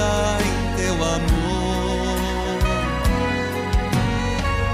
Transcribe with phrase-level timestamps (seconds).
[0.00, 2.18] Em teu amor.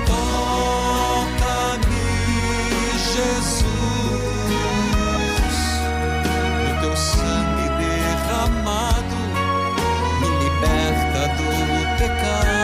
[0.06, 2.08] Toca-me,
[3.12, 3.66] Jesus,
[6.62, 9.18] o teu sangue derramado
[10.20, 11.48] me liberta do
[11.98, 12.55] pecado.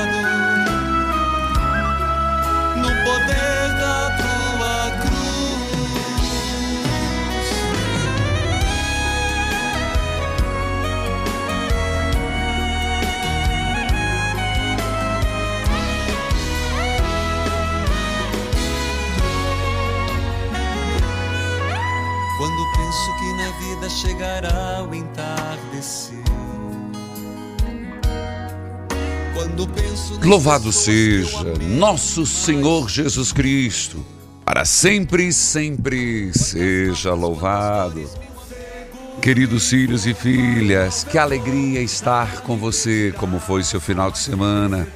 [23.63, 26.21] Vida chegará o entardecer.
[30.25, 34.05] Louvado seja nosso Senhor Jesus Cristo,
[34.45, 38.09] para sempre e sempre seja louvado.
[39.21, 44.89] Queridos filhos e filhas, que alegria estar com você, como foi seu final de semana.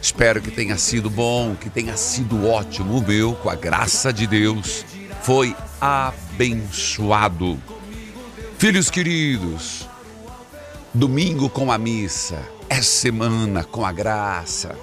[0.00, 2.98] Espero que tenha sido bom, que tenha sido ótimo.
[2.98, 4.84] O meu, com a graça de Deus,
[5.22, 7.58] foi abençoado.
[8.58, 9.88] Filhos queridos,
[10.92, 14.76] domingo com a missa, é semana com a graça.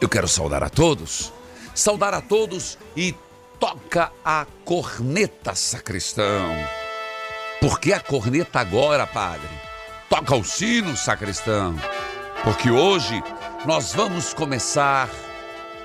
[0.00, 1.32] Eu quero saudar a todos,
[1.74, 3.12] saudar a todos e
[3.58, 6.54] toca a corneta, sacristão.
[7.60, 9.50] Por que a corneta agora, padre?
[10.08, 11.74] Toca o sino, sacristão.
[12.44, 13.20] Porque hoje
[13.66, 15.10] nós vamos começar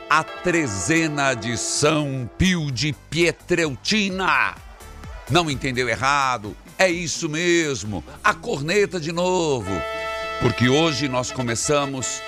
[0.07, 4.53] a trezena de São Pio de Pietreutina.
[5.27, 6.55] Não entendeu errado?
[6.81, 9.69] É isso mesmo, a corneta de novo.
[10.39, 12.21] Porque hoje nós começamos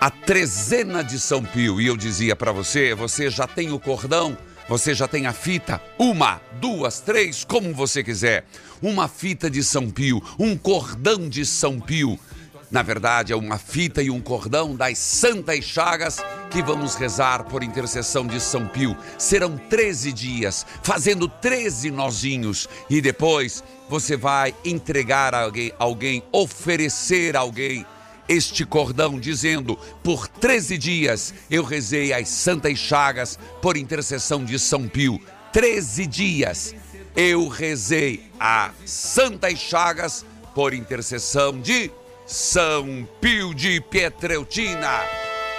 [0.00, 1.78] a trezena de São Pio.
[1.78, 4.34] E eu dizia para você: você já tem o cordão,
[4.66, 8.46] você já tem a fita, uma, duas, três, como você quiser.
[8.80, 12.18] Uma fita de São Pio, um cordão de São Pio.
[12.70, 16.18] Na verdade, é uma fita e um cordão das Santas Chagas
[16.50, 18.96] que vamos rezar por intercessão de São Pio.
[19.18, 22.68] Serão 13 dias, fazendo 13 nozinhos.
[22.88, 27.86] E depois você vai entregar a alguém, alguém oferecer a alguém
[28.28, 34.88] este cordão, dizendo: Por 13 dias eu rezei as Santas Chagas por intercessão de São
[34.88, 35.20] Pio.
[35.52, 36.74] 13 dias
[37.14, 40.24] eu rezei as Santas Chagas
[40.54, 41.90] por intercessão de
[42.26, 45.00] São Pio de Pietreutina.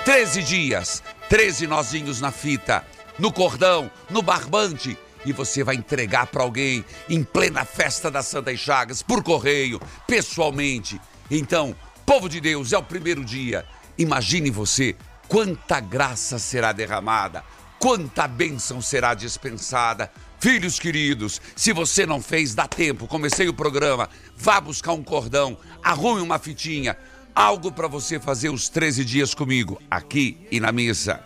[0.03, 2.83] 13 dias, 13 nozinhos na fita,
[3.19, 4.97] no cordão, no barbante.
[5.25, 10.99] E você vai entregar para alguém em plena festa das Santas Chagas, por correio, pessoalmente.
[11.29, 13.65] Então, povo de Deus, é o primeiro dia.
[13.97, 14.95] Imagine você
[15.27, 17.43] quanta graça será derramada,
[17.79, 20.11] quanta bênção será dispensada.
[20.45, 23.07] Filhos queridos, se você não fez, dá tempo.
[23.07, 24.07] Comecei o programa.
[24.37, 26.95] Vá buscar um cordão, arrume uma fitinha,
[27.33, 31.19] algo para você fazer os 13 dias comigo, aqui e na mesa.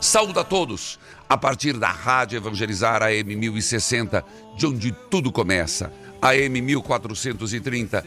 [0.00, 0.98] Saúde a todos
[1.28, 4.24] a partir da Rádio Evangelizar AM 1060,
[4.56, 5.92] de onde tudo começa.
[6.22, 8.06] AM 1430,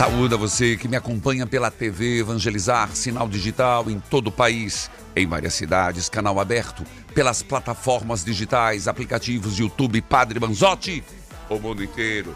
[0.00, 4.90] Saúde a você que me acompanha pela TV Evangelizar, sinal digital em todo o país,
[5.14, 11.04] em várias cidades, canal aberto, pelas plataformas digitais, aplicativos YouTube Padre Manzotti,
[11.50, 12.34] o mundo inteiro.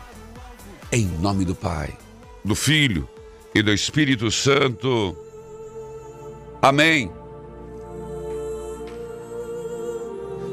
[0.93, 1.97] Em nome do Pai,
[2.45, 3.09] do Filho
[3.55, 5.17] e do Espírito Santo.
[6.61, 7.11] Amém.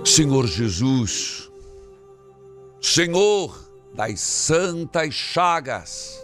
[0.06, 1.52] Senhor Jesus,
[2.80, 6.22] Senhor das Santas Chagas,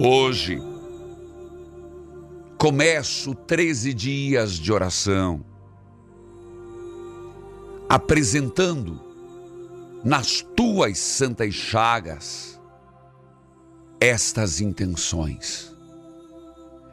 [0.00, 0.62] Hoje,
[2.56, 5.44] começo 13 dias de oração,
[7.88, 9.00] apresentando
[10.04, 12.60] nas tuas santas chagas
[14.00, 15.74] estas intenções.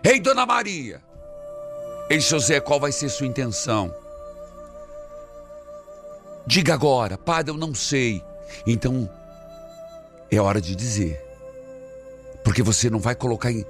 [0.03, 0.99] Ei, Dona Maria!
[2.09, 3.95] Ei, José, qual vai ser sua intenção?
[6.47, 8.23] Diga agora, Padre, eu não sei.
[8.65, 9.07] Então,
[10.31, 11.24] é hora de dizer.
[12.45, 13.65] Porque você não vai colocar em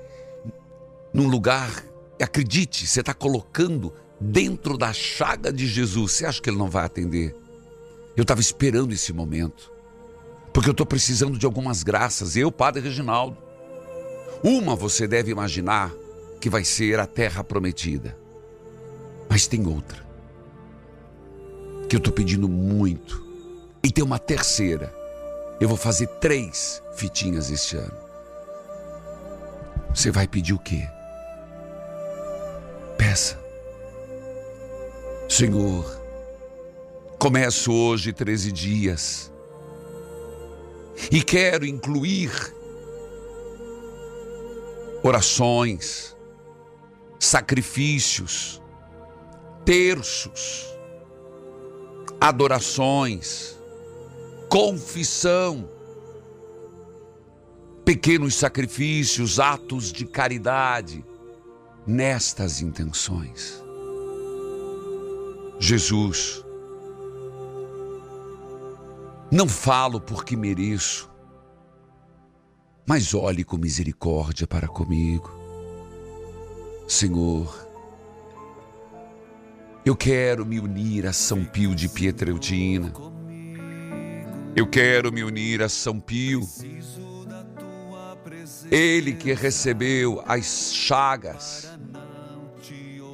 [1.13, 1.81] num lugar,
[2.21, 6.11] acredite, você está colocando dentro da chaga de Jesus.
[6.11, 7.33] Você acha que ele não vai atender?
[8.17, 9.71] Eu estava esperando esse momento.
[10.51, 12.35] Porque eu estou precisando de algumas graças.
[12.35, 13.37] Eu, Padre Reginaldo.
[14.43, 15.89] Uma você deve imaginar
[16.41, 18.17] que vai ser a terra prometida.
[19.29, 20.05] Mas tem outra.
[21.87, 23.25] Que eu estou pedindo muito.
[23.81, 24.93] E tem uma terceira.
[25.61, 28.04] Eu vou fazer três fitinhas este ano.
[29.95, 30.85] Você vai pedir o quê?
[32.97, 33.39] Peça.
[35.29, 35.85] Senhor,
[37.17, 39.31] começo hoje 13 dias
[41.09, 42.29] e quero incluir
[45.01, 46.15] orações,
[47.17, 48.61] sacrifícios,
[49.63, 50.77] terços,
[52.19, 53.57] adorações,
[54.49, 55.69] confissão,
[57.85, 61.05] pequenos sacrifícios, atos de caridade
[61.85, 63.63] nestas intenções.
[65.59, 66.43] Jesus,
[69.31, 71.09] não falo porque mereço,
[72.87, 75.31] mas olhe com misericórdia para comigo.
[76.87, 77.67] Senhor,
[79.85, 82.91] eu quero me unir a São Pio de Pietreutina.
[84.55, 86.41] Eu quero me unir a São Pio.
[88.71, 91.69] Ele que recebeu as chagas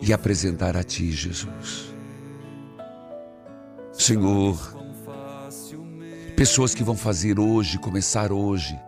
[0.02, 1.94] e apresentar a Ti, Jesus.
[3.94, 4.58] Senhor,
[6.36, 8.80] pessoas que vão fazer hoje, começar hoje,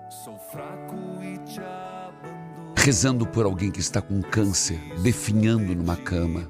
[2.75, 6.49] rezando por alguém que está com câncer, definhando numa cama.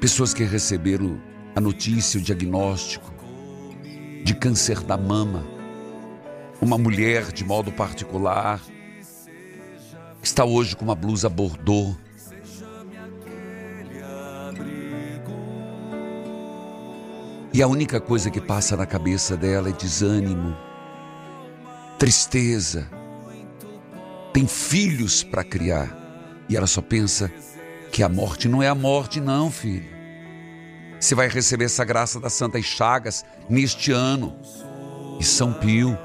[0.00, 1.20] Pessoas que receberam
[1.56, 3.12] a notícia, o diagnóstico
[4.22, 5.57] de câncer da mama.
[6.60, 8.60] Uma mulher, de modo particular,
[10.22, 11.94] está hoje com uma blusa bordô.
[17.52, 20.56] E a única coisa que passa na cabeça dela é desânimo,
[21.98, 22.88] tristeza.
[24.32, 25.96] Tem filhos para criar
[26.48, 27.30] e ela só pensa
[27.90, 29.88] que a morte não é a morte, não, filho.
[31.00, 34.36] Você vai receber essa graça das Santas Chagas neste ano.
[35.20, 35.96] E São Pio.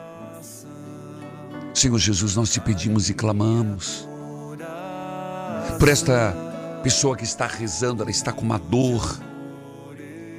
[1.74, 4.08] Senhor Jesus, nós te pedimos e clamamos.
[5.80, 6.36] Por esta
[6.84, 9.20] pessoa que está rezando, ela está com uma dor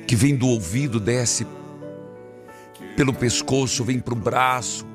[0.07, 1.47] que vem do ouvido, desce
[2.97, 4.87] pelo pescoço, vem para o braço,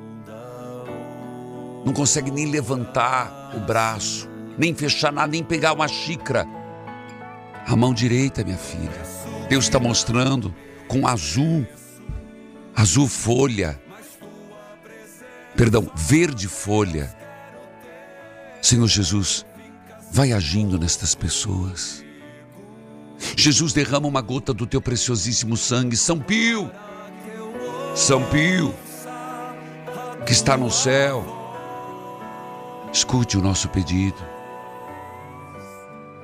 [1.84, 6.46] não consegue nem levantar o braço, nem fechar nada, nem pegar uma xícara.
[7.66, 9.02] A mão direita, minha filha,
[9.48, 10.54] Deus está mostrando
[10.88, 11.66] com azul,
[12.74, 13.78] azul folha,
[15.60, 17.14] perdão, verde folha.
[18.62, 19.44] Senhor Jesus,
[20.10, 22.02] vai agindo nestas pessoas.
[23.36, 26.70] Jesus derrama uma gota do teu preciosíssimo sangue, São Pio,
[27.94, 28.74] São Pio,
[30.24, 31.26] que está no céu.
[32.90, 34.16] Escute o nosso pedido.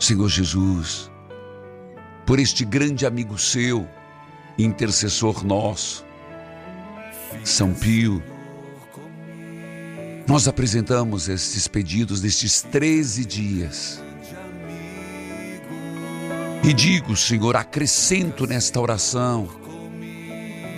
[0.00, 1.11] Senhor Jesus,
[2.25, 3.87] por este grande amigo seu,
[4.57, 6.07] intercessor nosso,
[7.45, 8.23] São Pio,
[10.26, 14.02] nós apresentamos estes pedidos destes 13 dias.
[16.64, 19.49] E digo, Senhor, acrescento nesta oração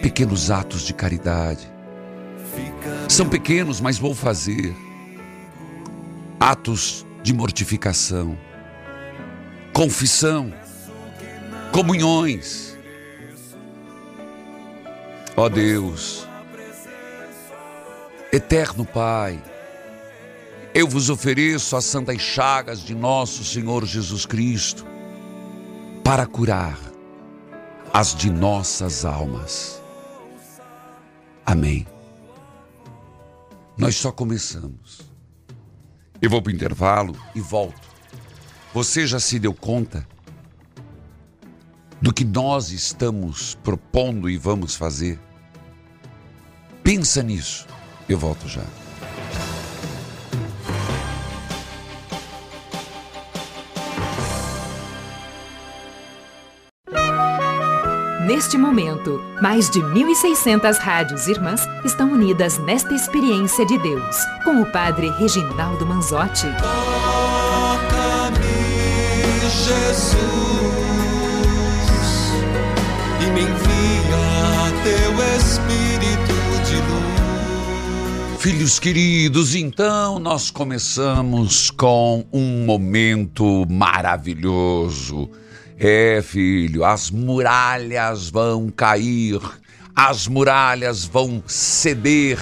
[0.03, 1.67] pequenos atos de caridade.
[3.09, 4.75] São pequenos, mas vou fazer.
[6.39, 8.39] Atos de mortificação,
[9.73, 10.53] confissão,
[11.73, 12.77] comunhões.
[15.37, 16.28] Ó Deus,
[18.31, 19.43] Eterno Pai,
[20.75, 24.85] eu vos ofereço as santas chagas de nosso Senhor Jesus Cristo
[26.05, 26.79] para curar
[27.91, 29.81] as de nossas almas.
[31.47, 31.87] Amém.
[33.79, 35.01] Nós só começamos.
[36.21, 37.89] Eu vou para o intervalo e volto.
[38.75, 40.07] Você já se deu conta
[41.99, 45.19] do que nós estamos propondo e vamos fazer?
[46.83, 47.67] Pensa nisso.
[48.09, 48.63] Eu volto já.
[58.27, 64.71] Neste momento, mais de 1.600 rádios irmãs estão unidas nesta experiência de Deus, com o
[64.71, 66.47] Padre Reginaldo Manzotti.
[66.61, 68.39] Toca-me,
[69.51, 70.48] Jesus,
[78.39, 85.29] Filhos queridos, então nós começamos com um momento maravilhoso.
[85.77, 89.41] É, filho, as muralhas vão cair,
[89.95, 92.39] as muralhas vão ceder,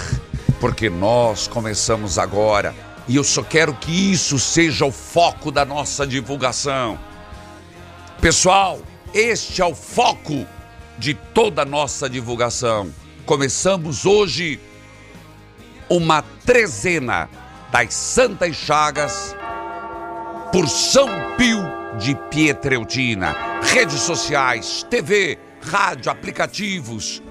[0.59, 2.75] porque nós começamos agora
[3.07, 6.99] e eu só quero que isso seja o foco da nossa divulgação.
[8.21, 8.79] Pessoal,
[9.15, 10.45] este é o foco
[10.99, 12.93] de toda a nossa divulgação.
[13.25, 14.59] Começamos hoje
[15.89, 17.29] uma trezena
[17.71, 19.35] das Santas Chagas
[20.51, 21.61] por São Pio
[21.97, 23.35] de Pietreutina.
[23.61, 27.21] Redes sociais, TV, rádio, aplicativos.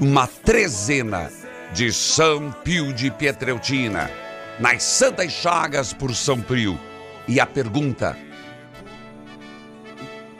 [0.00, 1.30] Uma trezena
[1.72, 4.10] de São Pio de Pietreutina.
[4.58, 6.78] Nas Santas Chagas por São Pio.
[7.26, 8.16] E a pergunta: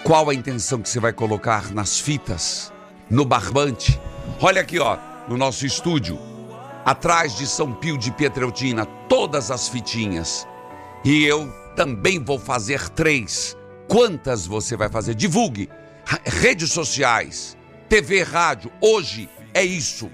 [0.02, 2.72] qual a intenção que você vai colocar nas fitas,
[3.10, 4.00] no barbante?
[4.40, 6.18] Olha aqui, ó, no nosso estúdio,
[6.88, 10.48] atrás de São Pio de Pietreutina, todas as fitinhas.
[11.04, 13.54] E eu também vou fazer três.
[13.86, 15.14] Quantas você vai fazer?
[15.14, 15.68] Divulgue.
[16.24, 17.58] Redes sociais,
[17.90, 18.72] TV, rádio.
[18.80, 20.10] Hoje é isso.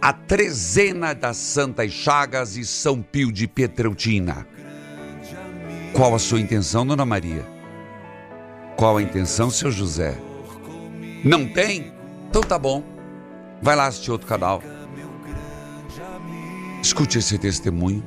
[0.00, 4.46] A trezena das Santas Chagas e São Pio de Pietreutina.
[5.94, 7.44] Qual a sua intenção, Dona Maria?
[8.76, 10.16] Qual a intenção, seu José?
[11.24, 11.92] Não tem?
[12.30, 12.84] Então tá bom.
[13.60, 14.62] Vai lá assistir outro canal.
[16.82, 18.02] Escute esse testemunho.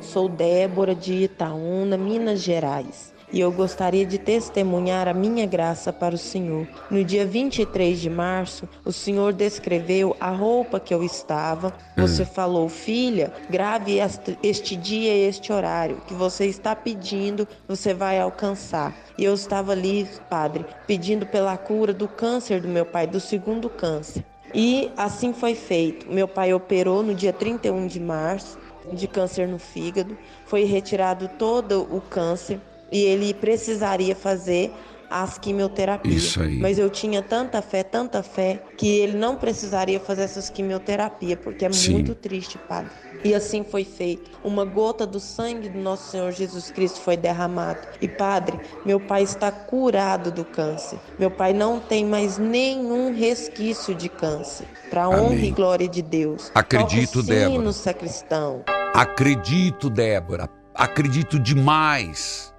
[0.00, 3.14] Sou Débora de Itaúna, Minas Gerais.
[3.32, 6.68] E eu gostaria de testemunhar a minha graça para o Senhor.
[6.88, 11.74] No dia 23 de março, o Senhor descreveu a roupa que eu estava.
[11.96, 17.92] Você falou, filha, grave este- este dia e este horário que você está pedindo, você
[17.92, 18.94] vai alcançar.
[19.18, 23.68] E eu estava ali, padre, pedindo pela cura do câncer do meu pai, do segundo
[23.68, 24.24] câncer.
[24.54, 26.10] E assim foi feito.
[26.10, 28.58] Meu pai operou no dia 31 de março
[28.92, 30.16] de câncer no fígado.
[30.46, 32.60] Foi retirado todo o câncer
[32.90, 34.72] e ele precisaria fazer
[35.10, 36.22] as quimioterapias.
[36.22, 36.58] Isso aí.
[36.58, 41.64] Mas eu tinha tanta fé, tanta fé, que ele não precisaria fazer essas quimioterapias, porque
[41.64, 41.92] é Sim.
[41.92, 42.90] muito triste, padre.
[43.26, 44.30] E assim foi feito.
[44.44, 47.80] Uma gota do sangue do nosso Senhor Jesus Cristo foi derramado.
[48.00, 50.96] E padre, meu pai está curado do câncer.
[51.18, 54.68] Meu pai não tem mais nenhum resquício de câncer.
[54.90, 56.52] Para honra e glória de Deus.
[56.54, 57.72] Acredito, sino, Débora.
[57.72, 58.64] sacristão.
[58.94, 62.54] Acredito, Débora, acredito demais.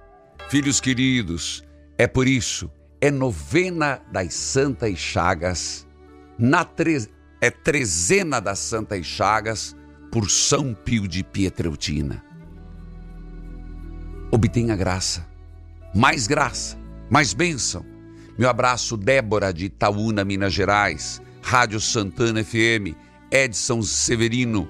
[0.50, 1.64] Filhos queridos,
[1.96, 2.70] é por isso,
[3.00, 5.86] é novena das Santas Chagas,
[6.38, 7.08] na tre...
[7.40, 9.74] é trezena das Santas Chagas
[10.10, 12.24] por São Pio de Pietreutina.
[14.30, 15.26] Obtenha graça,
[15.94, 16.78] mais graça,
[17.10, 17.84] mais bênção.
[18.38, 22.94] Meu abraço, Débora de Itaúna, Minas Gerais, Rádio Santana FM,
[23.30, 24.68] Edson Severino,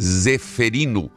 [0.00, 1.10] Zeferino,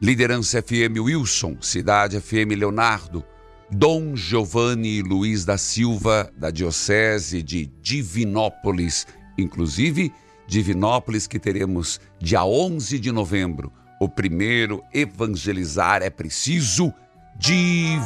[0.00, 3.24] Liderança FM Wilson, Cidade FM Leonardo,
[3.70, 9.06] Dom Giovanni Luiz da Silva, da Diocese de Divinópolis,
[9.38, 10.12] inclusive
[10.46, 13.72] Divinópolis que teremos dia 11 de novembro.
[14.00, 16.92] O primeiro evangelizar é preciso
[17.36, 18.04] Divinópolis.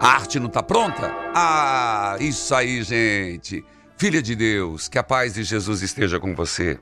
[0.00, 1.14] A arte não está pronta?
[1.34, 3.64] Ah, isso aí, gente.
[3.98, 6.80] Filha de Deus, que a paz de Jesus esteja com você.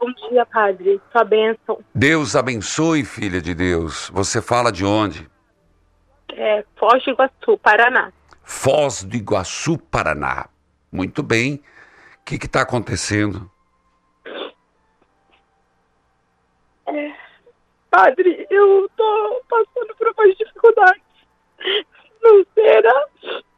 [0.00, 0.98] Bom dia, padre.
[1.12, 1.78] Sua bênção.
[1.94, 4.10] Deus abençoe, filha de Deus.
[4.14, 5.30] Você fala de onde?
[6.32, 8.10] É Foz do Iguaçu, Paraná.
[8.42, 10.46] Foz do Iguaçu, Paraná.
[10.92, 11.62] Muito bem.
[12.20, 13.50] O que está acontecendo?
[17.90, 21.02] Padre, eu tô passando por umas dificuldades
[22.18, 23.52] financeiras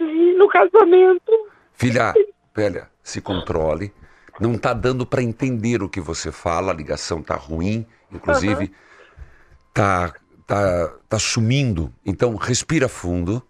[0.00, 1.50] e no casamento.
[1.74, 2.14] Filha,
[2.54, 3.92] velha, se controle.
[4.40, 8.72] Não está dando para entender o que você fala, a ligação tá ruim, inclusive
[9.72, 10.14] tá,
[10.46, 11.92] tá, tá sumindo.
[12.06, 13.46] Então, respira fundo.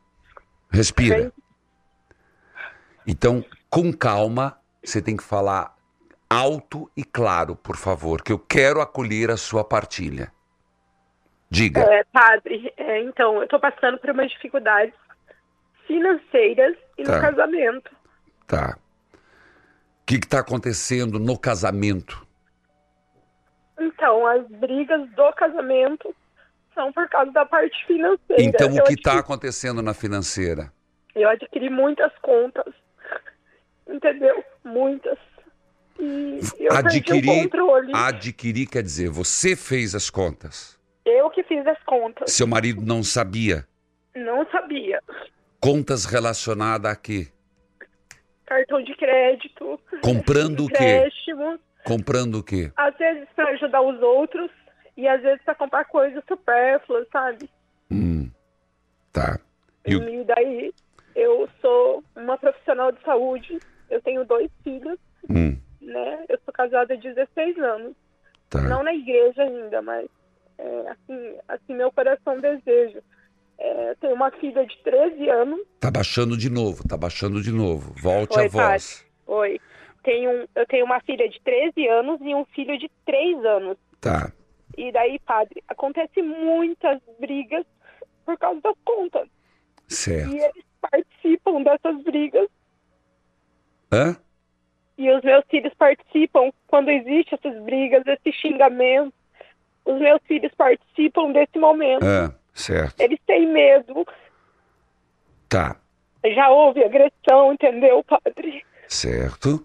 [0.69, 1.33] Respira.
[3.07, 5.75] Então, com calma, você tem que falar
[6.29, 10.33] alto e claro, por favor, que eu quero acolher a sua partilha.
[11.51, 11.81] Diga.
[11.83, 14.95] É, padre, é, então, eu tô passando por umas dificuldades
[15.87, 17.17] financeiras e Tá.
[17.17, 17.91] no casamento.
[18.47, 18.79] Tá.
[19.15, 22.27] O que está acontecendo no casamento?
[23.79, 26.15] Então, as brigas do casamento
[26.75, 28.43] compulsão por causa da parte financeira.
[28.43, 30.73] Então, o Eu que está adquiri- acontecendo na financeira?
[31.15, 32.75] Eu adquiri muitas contas,
[33.89, 34.45] entendeu?
[34.65, 35.19] Muitas.
[35.99, 37.93] E eu Adquirir, controle.
[37.95, 40.79] adquirir quer dizer, você fez as contas.
[41.05, 42.33] Eu que fiz as contas.
[42.33, 43.67] Seu marido não sabia.
[44.15, 45.01] Não sabia.
[45.61, 47.29] Contas relacionadas a quê?
[48.47, 49.81] Cartão de crédito.
[50.03, 51.09] Comprando o quê?
[51.85, 52.73] Comprando o quê?
[52.77, 54.51] Às vezes para ajudar os outros
[54.97, 57.49] e às vezes para comprar coisas supérfluas, sabe?
[57.91, 58.31] Hum,
[59.13, 59.39] tá.
[59.87, 60.73] E E daí
[61.15, 63.59] eu sou uma profissional de saúde.
[63.95, 64.99] Eu tenho dois filhos,
[65.31, 66.25] hum, né?
[66.29, 67.95] Eu sou casada há 16 anos.
[68.51, 68.61] tá.
[68.63, 70.09] Não na igreja ainda, mas
[70.59, 73.01] é, assim, assim meu coração deseja.
[73.57, 75.61] É, eu tenho uma filha de 13 anos.
[75.79, 77.95] Tá baixando de novo, tá baixando de novo.
[78.03, 79.07] Volte Oi, a voz.
[79.29, 79.61] Oi.
[80.03, 83.79] Tenho, eu tenho uma filha de 13 anos e um filho de 3 anos.
[84.01, 84.33] Tá.
[84.77, 87.65] E daí, padre, acontece muitas brigas
[88.27, 89.29] por causa das contas.
[89.87, 90.35] Certo.
[90.35, 92.49] E eles participam dessas brigas.
[93.95, 94.17] Hã?
[94.99, 99.13] E os meus filhos participam quando existem essas brigas, esses xingamentos.
[99.85, 102.05] Os meus filhos participam desse momento.
[102.05, 102.35] Hã?
[102.53, 103.01] Certo.
[103.01, 104.07] Eles têm medo.
[105.49, 105.77] Tá.
[106.25, 108.65] Já houve agressão, entendeu, padre?
[108.89, 109.65] Certo.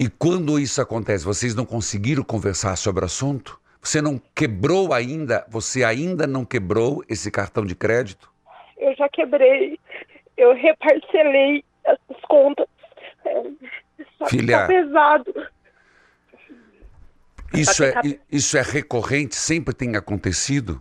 [0.00, 3.60] E quando isso acontece, vocês não conseguiram conversar sobre o assunto?
[3.80, 8.30] Você não quebrou ainda, você ainda não quebrou esse cartão de crédito?
[8.76, 9.78] Eu já quebrei.
[10.36, 12.66] Eu reparcelei essas contas.
[13.24, 13.42] É,
[14.24, 14.60] que Filha.
[14.60, 15.34] tá pesado.
[17.52, 19.34] Isso é, tá- isso é recorrente?
[19.36, 20.80] Sempre tem acontecido?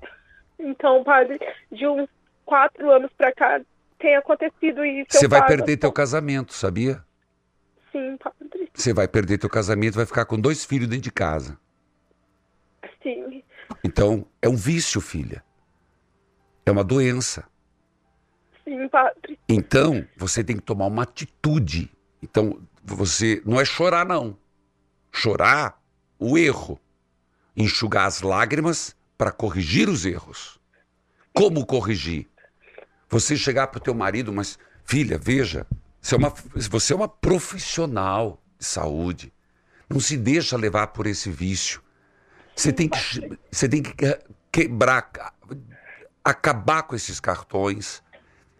[0.60, 1.39] Então, padre,
[1.72, 2.10] de uns
[2.46, 3.62] quatro anos pra cá
[4.00, 5.08] tem acontecido isso.
[5.12, 7.03] Você vai pago- perder teu casamento, sabia?
[7.91, 8.70] Sim, padre.
[8.74, 11.58] Você vai perder teu casamento, vai ficar com dois filhos dentro de casa.
[13.01, 13.44] Sim.
[13.84, 15.44] Então, é um vício, filha.
[16.65, 17.46] É uma doença.
[18.66, 19.40] Sim, padre.
[19.48, 21.90] Então, você tem que tomar uma atitude.
[22.22, 24.38] Então, você não é chorar não.
[25.12, 25.82] Chorar
[26.20, 26.80] o erro,
[27.56, 30.60] enxugar as lágrimas para corrigir os erros.
[31.34, 32.27] Como corrigir?
[33.10, 35.66] Você chegar para o teu marido, mas filha, veja,
[36.01, 36.34] você é, uma,
[36.70, 39.34] você é uma profissional de saúde.
[39.90, 41.82] Não se deixa levar por esse vício.
[42.56, 42.98] Você tem que,
[43.51, 44.20] você tem que que-
[44.51, 45.12] quebrar,
[46.24, 48.01] acabar com esses cartões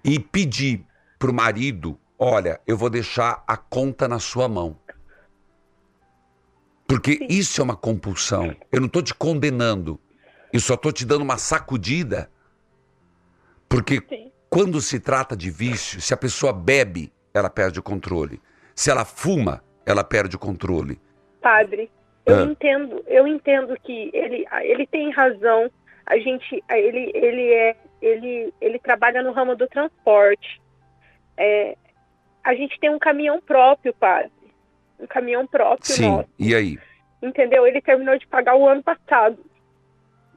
[0.04, 0.86] e pedir
[1.18, 4.78] para o marido: olha, eu vou deixar a conta na sua mão.
[6.88, 8.56] Porque isso é uma compulsão.
[8.72, 10.00] Eu não estou te condenando.
[10.54, 12.32] Eu só estou te dando uma sacudida.
[13.68, 14.32] Porque Sim.
[14.50, 18.42] quando se trata de vício, se a pessoa bebe, ela perde o controle.
[18.74, 21.00] Se ela fuma, ela perde o controle.
[21.42, 21.92] Padre,
[22.26, 22.44] eu Ah.
[22.44, 25.70] entendo, eu entendo que ele, ele tem razão.
[26.06, 30.62] A gente, ele, ele é, ele, ele trabalha no ramo do transporte.
[31.36, 31.76] É,
[32.50, 34.32] a gente tem um caminhão próprio, padre.
[35.00, 36.10] Um caminhão próprio Sim.
[36.10, 36.30] nosso.
[36.40, 36.80] E aí?
[37.22, 37.68] Entendeu?
[37.68, 39.38] Ele terminou de pagar o ano passado.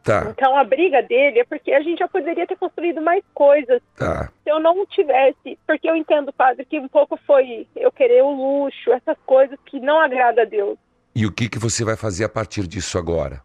[0.03, 3.83] Tá, Então a briga dele é porque a gente já poderia ter construído mais coisas.
[3.96, 4.31] tá.
[4.42, 8.31] Se eu não tivesse, porque eu entendo, padre, que um pouco foi eu querer o
[8.31, 10.79] luxo, essas coisas que não agrada a Deus.
[11.14, 13.42] E o que, que você vai fazer a partir disso agora?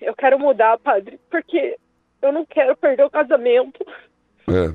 [0.00, 1.76] Eu quero mudar, padre, porque
[2.20, 3.84] eu não quero perder o casamento.
[4.48, 4.74] É,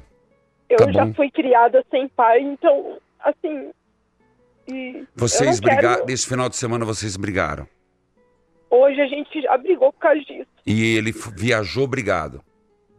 [0.69, 1.13] Eu Tá já bom.
[1.13, 3.71] fui criada sem pai, então, assim.
[5.15, 6.05] Vocês não quero- brigaram.
[6.05, 7.67] Nesse final de semana vocês brigaram.
[8.69, 10.47] Hoje a gente já brigou por causa disso.
[10.65, 12.43] E ele viajou brigado.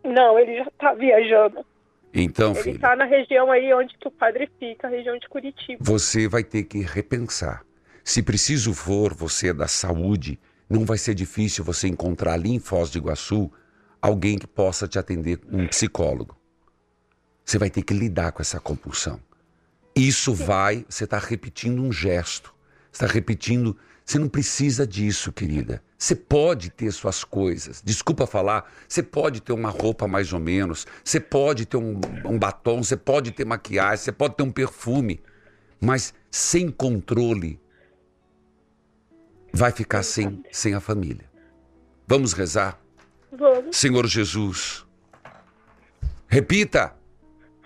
[0.04, 1.64] Não, ele já tá viajando.
[2.14, 5.28] Então, Ele filho, tá na região aí onde que o padre fica, a região de
[5.28, 5.78] Curitiba.
[5.82, 7.62] você vai ter que repensar.
[8.02, 10.38] Se preciso for, você é da saúde,
[10.70, 13.52] não vai ser difícil você encontrar ali em Foz do Iguaçu
[14.00, 16.36] alguém que possa te atender, um psicólogo.
[17.44, 19.20] Você vai ter que lidar com essa compulsão.
[19.96, 22.54] Isso vai, você está repetindo um gesto.
[22.92, 25.82] Você está repetindo, você não precisa disso, querida.
[25.96, 27.80] Você pode ter suas coisas.
[27.82, 32.38] Desculpa falar, você pode ter uma roupa mais ou menos, você pode ter um, um
[32.38, 35.18] batom, você pode ter maquiagem, você pode ter um perfume.
[35.80, 37.58] Mas sem controle,
[39.50, 41.24] vai ficar sem, sem a família.
[42.06, 42.78] Vamos rezar?
[43.32, 43.76] Vamos.
[43.76, 44.86] Senhor Jesus,
[46.28, 46.94] repita,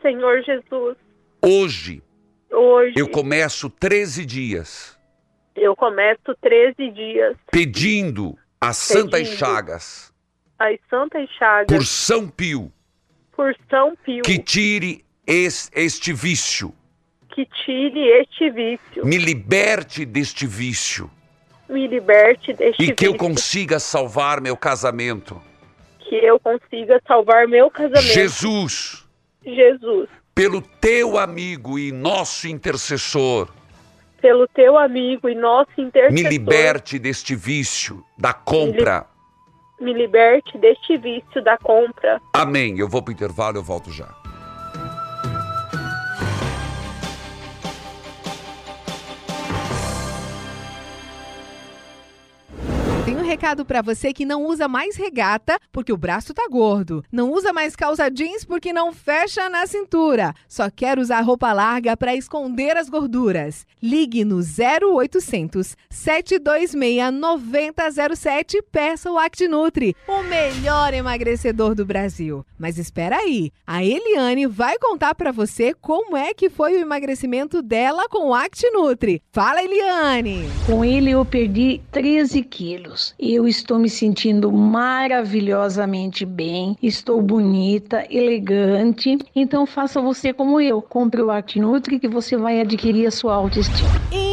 [0.01, 0.97] Senhor Jesus,
[1.43, 2.03] hoje
[2.51, 4.99] hoje eu começo 13 dias.
[5.57, 7.37] Eu começo 13 dias.
[7.51, 9.29] Pedindo as Santas.
[9.29, 10.13] Chagas.
[10.59, 11.67] As Santas Chagas.
[11.67, 12.73] Por São Pio.
[13.33, 14.23] Por São Pio.
[14.23, 16.75] Que tire es- este vício,
[17.35, 21.11] que tire este vício, me liberte deste vício.
[21.69, 25.41] Me liberte deste e que eu vício, consiga salvar meu casamento.
[26.01, 28.03] que eu consiga salvar meu casamento.
[28.13, 29.07] Jesus,
[29.47, 33.49] Jesus, pelo teu amigo e nosso intercessor,
[34.21, 39.07] pelo teu amigo e nosso intercessor, me liberte deste vício da compra.
[39.81, 42.21] me liberte deste vício da compra.
[42.35, 42.79] Amém.
[42.79, 44.20] Eu vou para o intervalo, eu volto já.
[53.31, 57.05] Recado pra você que não usa mais regata porque o braço tá gordo.
[57.13, 60.35] Não usa mais calça jeans porque não fecha na cintura.
[60.49, 63.65] Só quer usar roupa larga pra esconder as gorduras.
[63.81, 72.45] Ligue no 0800 726 9007 e peça o ActiNutri, o melhor emagrecedor do Brasil.
[72.59, 77.63] Mas espera aí, a Eliane vai contar pra você como é que foi o emagrecimento
[77.63, 79.23] dela com o ActiNutri.
[79.31, 80.49] Fala, Eliane!
[80.67, 83.15] Com ele eu perdi 13 quilos.
[83.23, 89.19] Eu estou me sentindo maravilhosamente bem, estou bonita, elegante.
[89.37, 90.81] Então faça você como eu.
[90.81, 93.91] Compre o ActiNutri que você vai adquirir a sua autoestima.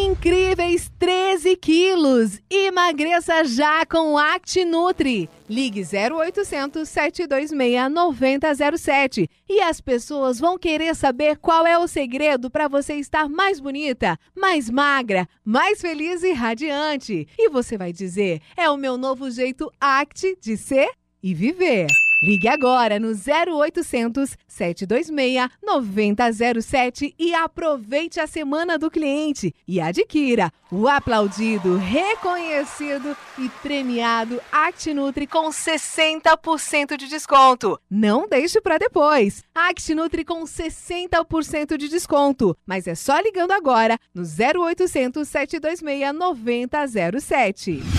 [0.08, 2.39] Incríveis 13 quilos!
[2.50, 5.30] Emagreça já com o ActiNutri.
[5.50, 12.70] Ligue 0800 726 9007 e as pessoas vão querer saber qual é o segredo para
[12.70, 17.28] você estar mais bonita, mais magra, mais feliz e radiante.
[17.38, 20.89] E você vai dizer: é o meu novo jeito Act de ser
[21.22, 21.88] e viver.
[22.21, 30.88] Ligue agora no 0800 726 9007 e aproveite a semana do cliente e adquira o
[30.88, 37.80] aplaudido, reconhecido e premiado ActiNutri com 60% de desconto.
[37.89, 39.43] Não deixe para depois.
[39.53, 47.96] ActiNutri com 60% de desconto, mas é só ligando agora no 0800 726 9007.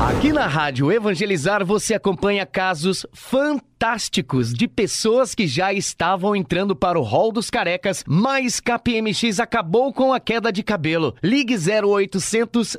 [0.00, 6.98] Aqui na Rádio Evangelizar você acompanha casos fantásticos de pessoas que já estavam entrando para
[6.98, 11.14] o rol dos carecas, mas KPMX acabou com a queda de cabelo.
[11.22, 12.76] Ligue 0800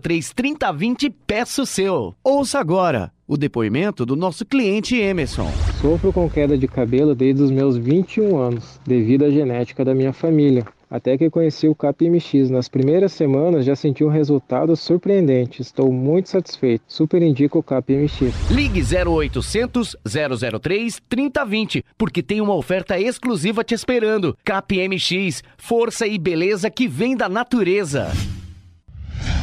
[0.00, 2.14] 003 3020 e peça o seu.
[2.24, 5.52] Ouça agora o depoimento do nosso cliente Emerson.
[5.82, 10.14] Sofro com queda de cabelo desde os meus 21 anos, devido à genética da minha
[10.14, 10.64] família.
[10.90, 12.50] Até que conheci o KPMX.
[12.50, 15.60] Nas primeiras semanas já senti um resultado surpreendente.
[15.60, 16.82] Estou muito satisfeito.
[16.88, 18.50] Super indico o KPMX.
[18.50, 24.36] Ligue 0800 003 3020, porque tem uma oferta exclusiva te esperando.
[24.44, 28.10] KPMX, força e beleza que vem da natureza.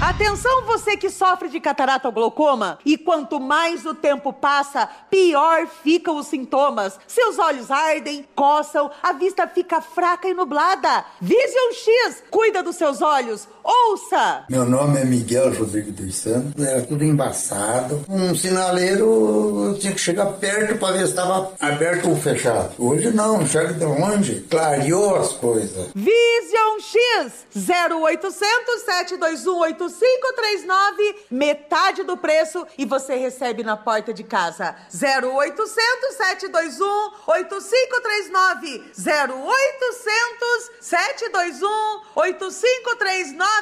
[0.02, 5.68] Atenção você que sofre de catarata ou glaucoma e quanto mais o tempo passa, pior
[5.68, 7.00] ficam os sintomas.
[7.08, 11.06] Seus olhos ardem, coçam, a vista fica fraca e nublada.
[11.20, 13.48] Vision X cuida dos seus olhos.
[13.68, 14.46] Ouça!
[14.48, 18.06] Meu nome é Miguel Rodrigo dos Santos, era tudo embaçado.
[18.08, 22.76] Um sinaleiro eu tinha que chegar perto para ver se estava aberto ou fechado.
[22.78, 25.88] Hoje não, enxerga de longe, clareou as coisas.
[25.96, 34.76] Vision X 0800 721 8539, metade do preço e você recebe na porta de casa.
[34.94, 36.86] 0800 721
[37.26, 38.84] 8539.
[38.96, 43.55] 0800 721 8539.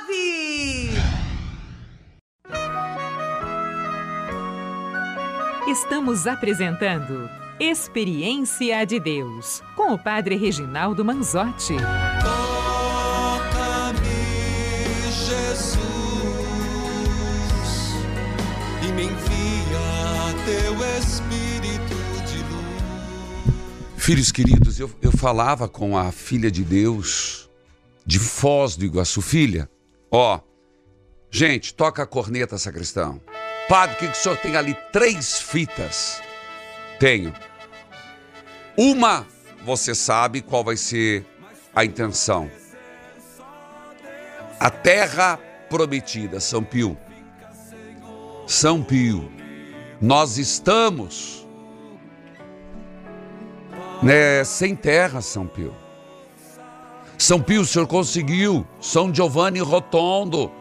[5.74, 7.30] Estamos apresentando
[7.60, 11.76] Experiência de Deus com o Padre Reginaldo Manzotti.
[12.22, 13.92] Toca-me,
[15.12, 15.80] Jesus,
[18.82, 21.96] e me envia teu Espírito
[22.28, 22.84] de luz.
[23.98, 27.50] Filhos queridos, eu, eu falava com a filha de Deus
[28.06, 29.68] de Foz do Iguaçu, filha.
[30.16, 30.40] Ó,
[31.32, 33.20] gente, toca a corneta, sacristão.
[33.68, 34.78] Padre, o que, que o senhor tem ali?
[34.92, 36.22] Três fitas.
[37.00, 37.34] Tenho.
[38.78, 39.26] Uma,
[39.66, 41.26] você sabe qual vai ser
[41.76, 42.52] a intenção.
[44.60, 46.96] A terra prometida, São Pio.
[48.46, 49.32] São Pio,
[50.00, 51.48] nós estamos
[54.04, 55.83] né, sem terra, São Pio.
[57.24, 58.68] São Pio, o senhor conseguiu.
[58.82, 60.52] São Giovanni Rotondo.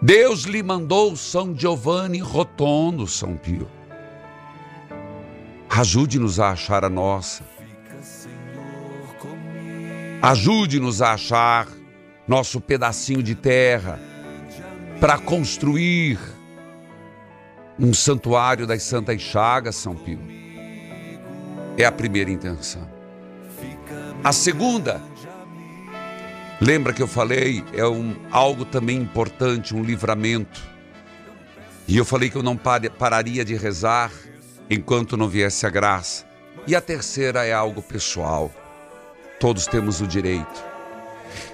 [0.00, 3.68] Deus lhe mandou São Giovanni Rotondo, São Pio.
[5.68, 7.42] Ajude-nos a achar a nossa.
[10.22, 11.66] Ajude-nos a achar
[12.28, 13.98] nosso pedacinho de terra
[15.00, 16.16] para construir
[17.76, 20.20] um santuário das Santas Chagas, São Pio.
[21.76, 22.93] É a primeira intenção.
[24.24, 25.02] A segunda,
[26.58, 30.62] lembra que eu falei, é um, algo também importante, um livramento.
[31.86, 34.10] E eu falei que eu não pararia de rezar
[34.70, 36.24] enquanto não viesse a graça.
[36.66, 38.50] E a terceira é algo pessoal.
[39.38, 40.64] Todos temos o direito.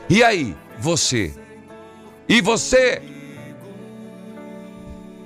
[0.09, 1.35] E aí, você?
[2.29, 3.03] E você?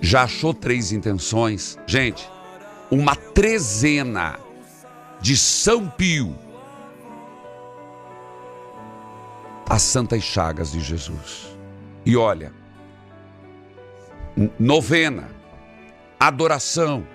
[0.00, 1.76] Já achou três intenções?
[1.86, 2.26] Gente,
[2.90, 4.38] uma trezena
[5.20, 6.43] de São Pio
[9.68, 11.56] as santas chagas de Jesus.
[12.04, 12.52] E olha,
[14.58, 15.28] novena,
[16.18, 17.06] adoração,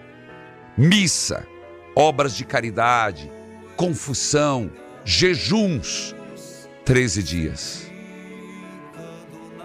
[0.78, 1.46] missa,
[1.96, 3.32] obras de caridade,
[3.76, 4.72] confusão,
[5.04, 6.16] jejuns,
[6.86, 7.92] 13 dias.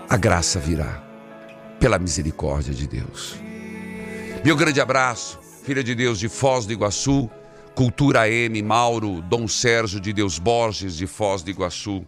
[0.09, 1.03] A graça virá
[1.81, 3.37] pela misericórdia de Deus.
[4.45, 7.31] Meu grande abraço, filha de Deus de Foz do Iguaçu,
[7.75, 12.07] Cultura M, Mauro, Dom Sérgio de Deus Borges de Foz do Iguaçu.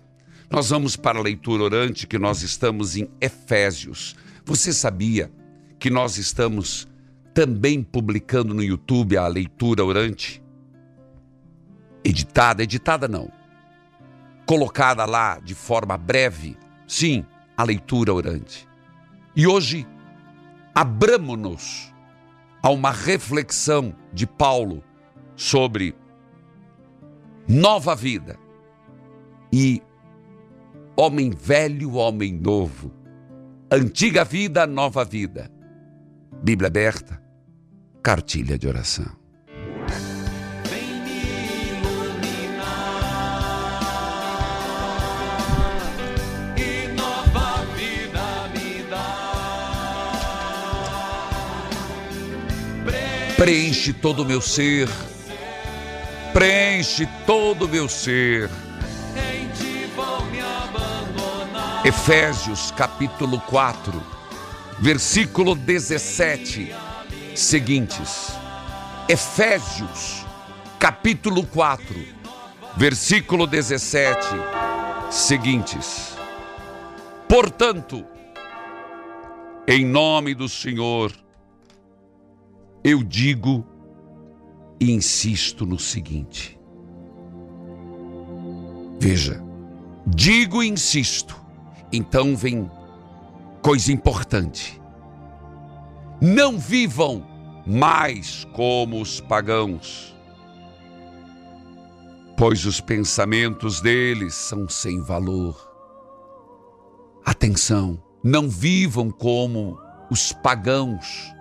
[0.50, 4.14] Nós vamos para a leitura orante que nós estamos em Efésios.
[4.44, 5.30] Você sabia
[5.78, 6.88] que nós estamos
[7.34, 10.42] também publicando no YouTube a leitura orante?
[12.04, 13.30] Editada, editada não.
[14.46, 16.56] Colocada lá de forma breve.
[16.86, 18.68] Sim, a leitura orante.
[19.34, 19.86] E hoje,
[20.72, 21.92] abramos-nos
[22.62, 24.82] a uma reflexão de Paulo
[25.34, 25.94] sobre
[27.48, 28.38] nova vida
[29.52, 29.82] e
[30.96, 32.90] homem velho, homem novo,
[33.70, 35.50] antiga vida, nova vida.
[36.42, 37.22] Bíblia aberta,
[38.02, 39.06] cartilha de oração.
[53.36, 54.88] Preenche todo o meu ser,
[56.32, 58.48] preenche todo o meu ser
[61.86, 64.02] Efésios capítulo 4,
[64.80, 66.74] versículo 17,
[67.32, 68.32] seguintes.
[69.08, 70.26] Efésios
[70.80, 71.94] capítulo 4,
[72.76, 74.26] versículo 17,
[75.12, 76.16] seguintes.
[77.28, 78.04] Portanto,
[79.68, 81.12] em nome do Senhor,
[82.82, 83.64] eu digo
[84.80, 86.58] e insisto no seguinte.
[88.98, 89.40] Veja,
[90.04, 91.45] digo e insisto
[91.92, 92.70] então vem
[93.62, 94.80] coisa importante.
[96.20, 97.26] Não vivam
[97.66, 100.16] mais como os pagãos,
[102.36, 105.68] pois os pensamentos deles são sem valor.
[107.24, 109.78] Atenção, não vivam como
[110.10, 111.34] os pagãos.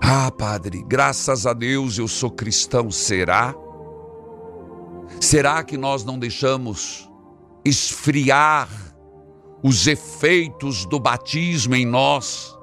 [0.00, 2.90] Ah, padre, graças a Deus eu sou cristão.
[2.90, 3.54] Será?
[5.20, 7.09] Será que nós não deixamos
[7.64, 8.68] esfriar
[9.62, 12.56] os efeitos do batismo em nós,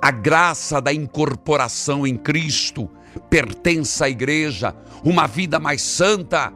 [0.00, 2.88] a graça da incorporação em Cristo
[3.28, 6.52] pertence à igreja, uma vida mais santa.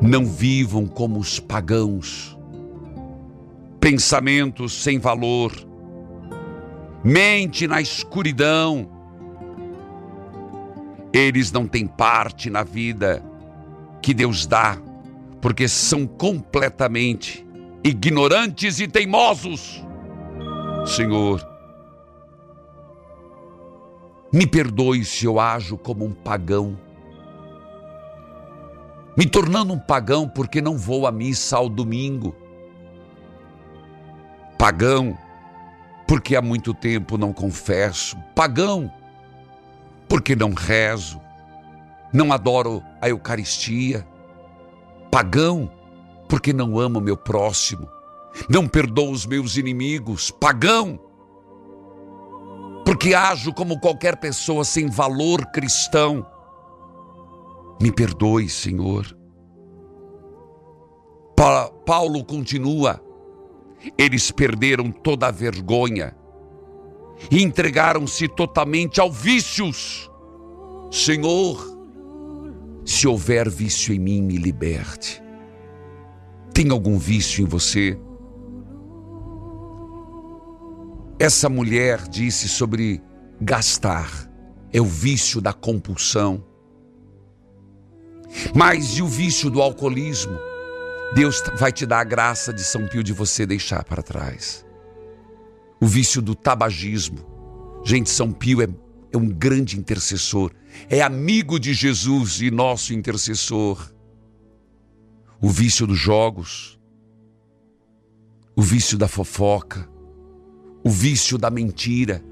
[0.00, 2.38] Não vivam como os pagãos,
[3.80, 5.52] pensamentos sem valor,
[7.02, 8.88] mente na escuridão.
[11.12, 13.27] Eles não têm parte na vida
[14.02, 14.78] que Deus dá,
[15.40, 17.46] porque são completamente
[17.84, 19.84] ignorantes e teimosos.
[20.86, 21.46] Senhor,
[24.32, 26.78] me perdoe se eu ajo como um pagão,
[29.16, 32.34] me tornando um pagão porque não vou à missa ao domingo.
[34.56, 35.16] Pagão,
[36.06, 38.16] porque há muito tempo não confesso.
[38.34, 38.92] Pagão,
[40.08, 41.20] porque não rezo
[42.12, 44.06] não adoro a Eucaristia,
[45.10, 45.70] pagão,
[46.28, 47.88] porque não amo meu próximo,
[48.48, 50.98] não perdoo os meus inimigos, pagão,
[52.84, 56.26] porque ajo como qualquer pessoa sem valor cristão.
[57.80, 59.06] Me perdoe, Senhor.
[61.36, 63.00] Pa Paulo continua.
[63.96, 66.16] Eles perderam toda a vergonha
[67.30, 70.10] e entregaram-se totalmente ao vícios.
[70.90, 71.77] Senhor,
[72.88, 75.22] se houver vício em mim, me liberte.
[76.54, 78.00] Tem algum vício em você?
[81.18, 83.02] Essa mulher disse sobre
[83.38, 84.10] gastar,
[84.72, 86.42] é o vício da compulsão.
[88.54, 90.38] Mas e o vício do alcoolismo?
[91.14, 94.64] Deus vai te dar a graça de São Pio de você deixar para trás.
[95.78, 97.18] O vício do tabagismo.
[97.84, 98.68] Gente, São Pio é
[99.12, 100.52] é um grande intercessor,
[100.88, 103.92] é amigo de Jesus e nosso intercessor.
[105.40, 106.78] O vício dos jogos,
[108.56, 109.88] o vício da fofoca,
[110.84, 112.22] o vício da mentira,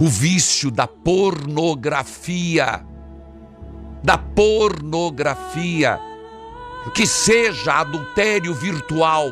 [0.00, 2.84] o vício da pornografia.
[4.02, 6.00] Da pornografia.
[6.94, 9.30] Que seja adultério virtual,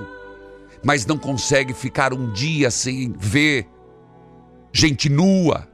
[0.85, 3.67] mas não consegue ficar um dia sem ver
[4.73, 5.69] gente nua,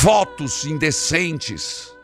[0.00, 1.94] fotos indecentes.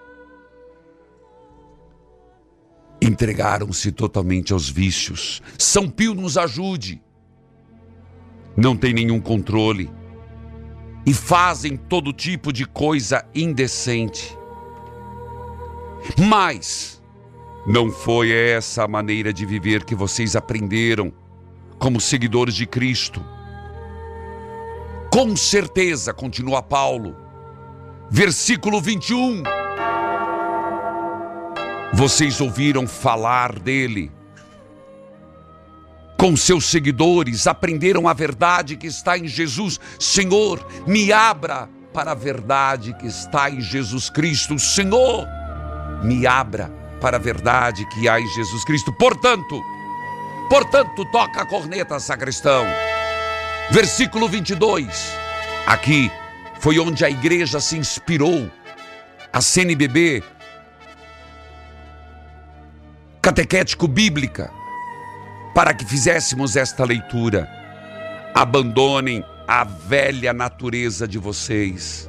[3.00, 5.40] Entregaram-se totalmente aos vícios.
[5.58, 7.02] São Pio nos ajude.
[8.54, 9.90] Não tem nenhum controle
[11.06, 14.36] e fazem todo tipo de coisa indecente.
[16.18, 17.02] Mas
[17.66, 21.10] não foi essa a maneira de viver que vocês aprenderam
[21.78, 23.24] como seguidores de Cristo.
[25.10, 27.24] Com certeza, continua Paulo,
[28.10, 29.42] versículo 21.
[31.92, 34.10] Vocês ouviram falar dele.
[36.18, 39.78] Com seus seguidores, aprenderam a verdade que está em Jesus.
[39.98, 44.58] Senhor, me abra para a verdade que está em Jesus Cristo.
[44.58, 45.26] Senhor,
[46.02, 48.92] me abra para a verdade que há em Jesus Cristo.
[48.94, 49.62] Portanto,
[50.48, 52.64] portanto, toca a corneta, sacristão.
[53.70, 55.12] Versículo 22.
[55.66, 56.10] Aqui
[56.60, 58.50] foi onde a igreja se inspirou.
[59.32, 60.22] A CNBB,
[63.20, 64.50] catequético bíblica,
[65.54, 67.48] para que fizéssemos esta leitura.
[68.34, 72.08] Abandonem a velha natureza de vocês.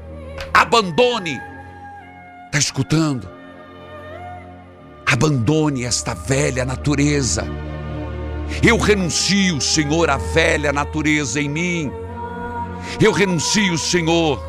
[0.54, 1.40] Abandone.
[2.46, 3.30] Está escutando?
[5.06, 7.46] Abandone esta velha natureza.
[8.64, 11.92] Eu renuncio, Senhor, à velha natureza em mim.
[13.00, 14.42] Eu renuncio, Senhor,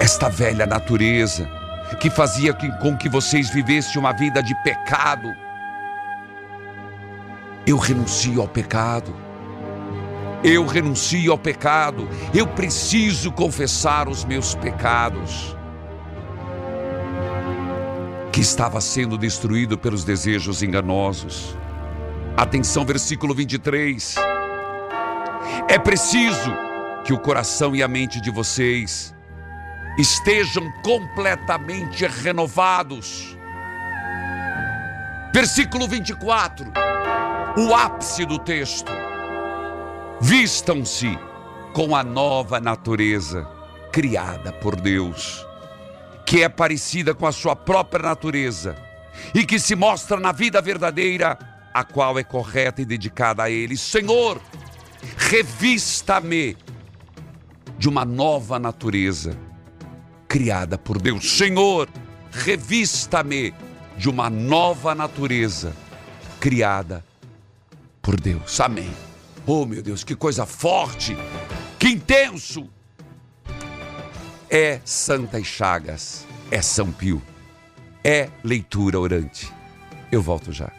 [0.00, 1.48] esta velha natureza
[2.00, 5.34] que fazia com que vocês vivessem uma vida de pecado.
[7.66, 9.14] Eu renuncio ao pecado.
[10.42, 12.08] Eu renuncio ao pecado.
[12.34, 15.56] Eu preciso confessar os meus pecados.
[18.32, 21.56] Que estava sendo destruído pelos desejos enganosos.
[22.36, 24.31] Atenção, versículo 23.
[25.72, 26.52] É preciso
[27.02, 29.14] que o coração e a mente de vocês
[29.96, 33.34] estejam completamente renovados.
[35.32, 36.70] Versículo 24,
[37.56, 38.92] o ápice do texto.
[40.20, 41.18] Vistam-se
[41.72, 43.48] com a nova natureza
[43.90, 45.42] criada por Deus,
[46.26, 48.76] que é parecida com a sua própria natureza
[49.34, 51.38] e que se mostra na vida verdadeira,
[51.72, 53.74] a qual é correta e dedicada a Ele.
[53.78, 54.38] Senhor,
[55.16, 56.56] revista-me
[57.78, 59.36] de uma nova natureza
[60.28, 61.36] criada por Deus.
[61.36, 61.88] Senhor,
[62.30, 63.54] revista-me
[63.96, 65.74] de uma nova natureza
[66.40, 67.04] criada
[68.00, 68.60] por Deus.
[68.60, 68.90] Amém.
[69.46, 71.16] Oh, meu Deus, que coisa forte,
[71.78, 72.68] que intenso.
[74.48, 77.22] É Santas Chagas, é São Pio,
[78.04, 79.50] é leitura orante.
[80.10, 80.70] Eu volto já.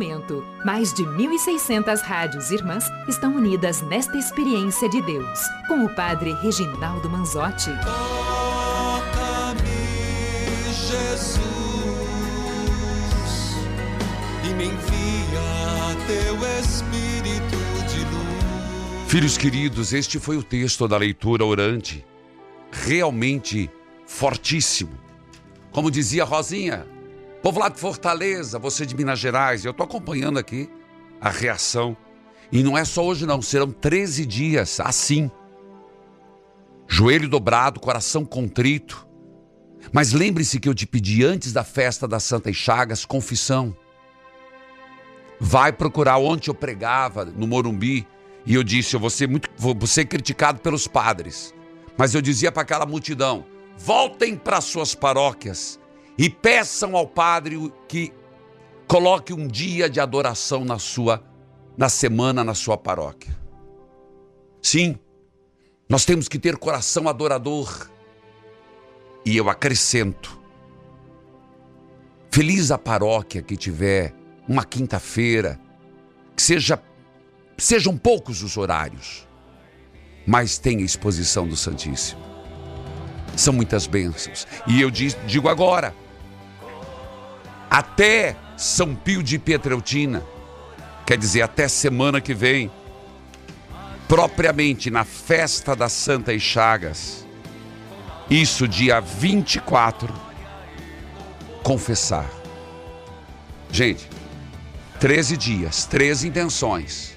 [0.00, 6.32] Momento, mais de 1.600 rádios irmãs estão unidas nesta experiência de Deus, com o Padre
[6.40, 7.70] Reginaldo Manzotti.
[7.84, 9.60] Toca-me,
[10.72, 11.44] Jesus,
[14.42, 19.06] e me envia teu Espírito de luz.
[19.06, 22.06] Filhos queridos, este foi o texto da leitura orante,
[22.72, 23.70] realmente
[24.06, 24.98] fortíssimo.
[25.70, 26.86] Como dizia Rosinha,
[27.42, 30.68] povo lá de Fortaleza, você de Minas Gerais, eu estou acompanhando aqui
[31.20, 31.96] a reação.
[32.52, 35.30] E não é só hoje, não, serão 13 dias assim.
[36.86, 39.06] Joelho dobrado, coração contrito.
[39.92, 43.74] Mas lembre-se que eu te pedi antes da festa das Santas Chagas confissão.
[45.38, 48.06] Vai procurar onde eu pregava, no Morumbi,
[48.44, 51.54] e eu disse: eu vou ser, muito, vou ser criticado pelos padres.
[51.96, 53.46] Mas eu dizia para aquela multidão:
[53.78, 55.79] voltem para suas paróquias
[56.20, 58.12] e peçam ao padre que
[58.86, 61.24] coloque um dia de adoração na sua
[61.78, 63.34] na semana na sua paróquia.
[64.60, 64.98] Sim,
[65.88, 67.90] nós temos que ter coração adorador.
[69.24, 70.38] E eu acrescento:
[72.30, 74.14] feliz a paróquia que tiver
[74.46, 75.58] uma quinta-feira,
[76.36, 76.82] que seja
[77.56, 79.26] sejam poucos os horários,
[80.26, 82.20] mas tenha exposição do Santíssimo.
[83.38, 84.46] São muitas bênçãos.
[84.66, 85.94] E eu digo agora,
[87.70, 90.24] até São Pio de Pietreutina,
[91.06, 92.68] quer dizer, até semana que vem,
[94.08, 97.24] propriamente na festa das Santas Chagas,
[98.28, 100.12] isso dia 24,
[101.62, 102.28] confessar.
[103.70, 104.08] Gente,
[104.98, 107.16] 13 dias, 13 intenções.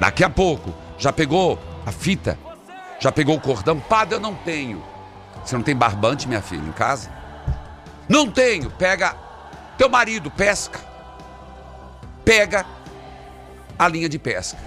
[0.00, 2.36] Daqui a pouco, já pegou a fita?
[2.98, 3.78] Já pegou o cordão?
[3.78, 4.82] Padre, eu não tenho.
[5.44, 7.10] Você não tem barbante, minha filha, em casa?
[8.08, 8.70] Não tenho.
[8.70, 9.27] Pega
[9.78, 10.80] teu marido, pesca.
[12.24, 12.66] Pega
[13.78, 14.58] a linha de pesca.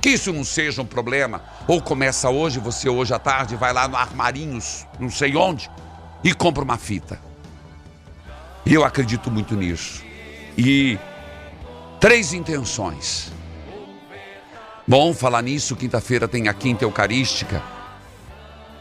[0.00, 1.42] Que isso não seja um problema.
[1.66, 5.70] Ou começa hoje, você hoje à tarde vai lá no Armarinhos, não sei onde,
[6.22, 7.18] e compra uma fita.
[8.64, 10.04] E eu acredito muito nisso.
[10.56, 10.98] E
[11.98, 13.32] três intenções.
[14.86, 17.62] Bom, falar nisso, quinta-feira tem a quinta eucarística.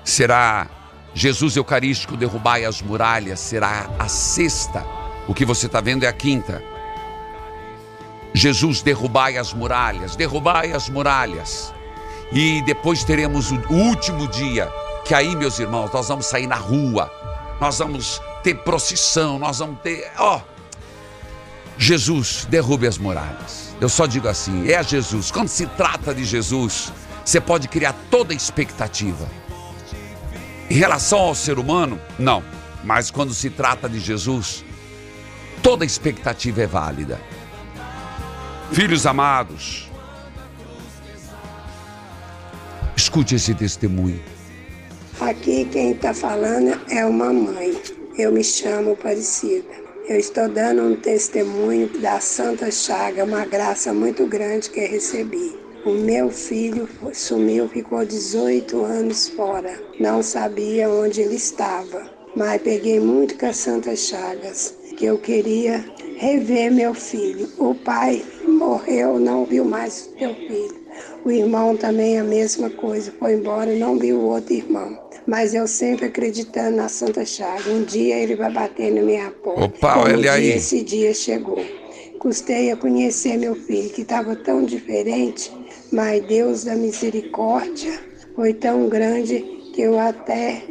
[0.03, 0.67] Será
[1.15, 5.04] Jesus Eucarístico derrubai as muralhas, será a sexta.
[5.27, 6.63] O que você está vendo é a quinta.
[8.33, 11.73] Jesus derrubai as muralhas, derrubai as muralhas.
[12.31, 14.69] E depois teremos o último dia,
[15.05, 17.09] que aí, meus irmãos, nós vamos sair na rua,
[17.61, 20.11] nós vamos ter procissão, nós vamos ter.
[20.17, 20.41] Ó, oh,
[21.77, 23.73] Jesus, derrube as muralhas.
[23.79, 25.31] Eu só digo assim: é Jesus.
[25.31, 26.91] Quando se trata de Jesus,
[27.23, 29.27] você pode criar toda a expectativa.
[30.69, 32.43] Em relação ao ser humano, não.
[32.83, 34.64] Mas quando se trata de Jesus,
[35.65, 37.19] toda expectativa é válida.
[38.71, 39.89] Filhos amados,
[42.95, 44.21] escute esse testemunho.
[45.19, 47.81] Aqui quem está falando é uma mãe.
[48.15, 49.73] Eu me chamo Aparecida.
[50.07, 55.57] Eu estou dando um testemunho da Santa Chaga, uma graça muito grande que recebi.
[55.83, 59.81] O meu filho sumiu, ficou 18 anos fora.
[59.99, 62.07] Não sabia onde ele estava.
[62.35, 65.83] Mas peguei muito com as Santas Chagas, que eu queria
[66.17, 67.49] rever meu filho.
[67.57, 70.85] O pai morreu, não viu mais meu filho.
[71.23, 74.97] O irmão também a mesma coisa, foi embora, não viu o outro irmão.
[75.27, 77.69] Mas eu sempre acreditando na Santa Chaga.
[77.69, 79.65] Um dia ele vai bater na minha porta.
[79.65, 80.51] Opa, olha aí.
[80.51, 81.59] Esse dia chegou.
[82.19, 85.51] Custei a conhecer meu filho, que estava tão diferente
[85.91, 87.97] mas Deus da misericórdia
[88.35, 89.39] foi tão grande
[89.73, 90.61] que eu até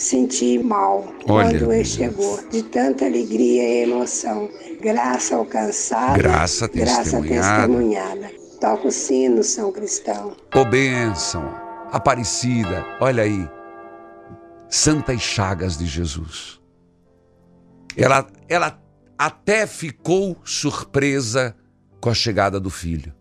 [0.00, 4.48] senti mal Olha, quando ele chegou, de tanta alegria e emoção.
[4.80, 7.28] Graça alcançada, graça testemunhada.
[7.28, 8.30] Graça testemunhada.
[8.58, 10.34] Toca o sino, São Cristão.
[10.54, 11.54] Ô bênção,
[11.92, 13.48] Aparecida, olha aí,
[14.68, 16.60] Santas Chagas de Jesus.
[17.96, 18.80] Ela, ela
[19.18, 21.54] até ficou surpresa
[22.00, 23.12] com a chegada do filho.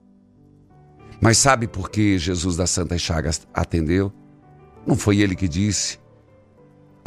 [1.19, 4.13] Mas sabe por que Jesus das Santas Chagas atendeu?
[4.85, 5.99] Não foi ele que disse.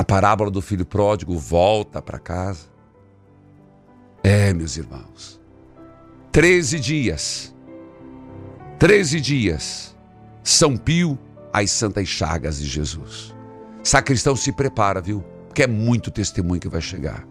[0.03, 2.67] A parábola do filho pródigo volta para casa.
[4.21, 5.41] É, meus irmãos.
[6.33, 7.55] Treze dias.
[8.81, 9.97] Treze dias.
[10.43, 11.17] São Pio
[11.53, 13.33] às Santas Chagas de Jesus.
[13.85, 15.23] Sacristão se prepara, viu?
[15.47, 17.25] Porque é muito testemunho que vai chegar.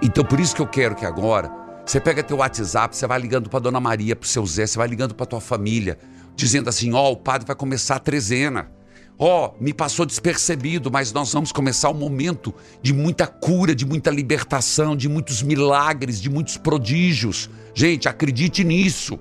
[0.00, 1.52] Então por isso que eu quero que agora
[1.84, 4.78] você pega teu WhatsApp, você vai ligando para Dona Maria, para o seu Zé, você
[4.78, 5.98] vai ligando para tua família,
[6.34, 8.74] dizendo assim: ó, oh, o padre vai começar a trezena.
[9.18, 13.86] Ó, oh, me passou despercebido, mas nós vamos começar um momento de muita cura, de
[13.86, 17.48] muita libertação, de muitos milagres, de muitos prodígios.
[17.74, 19.18] Gente, acredite nisso.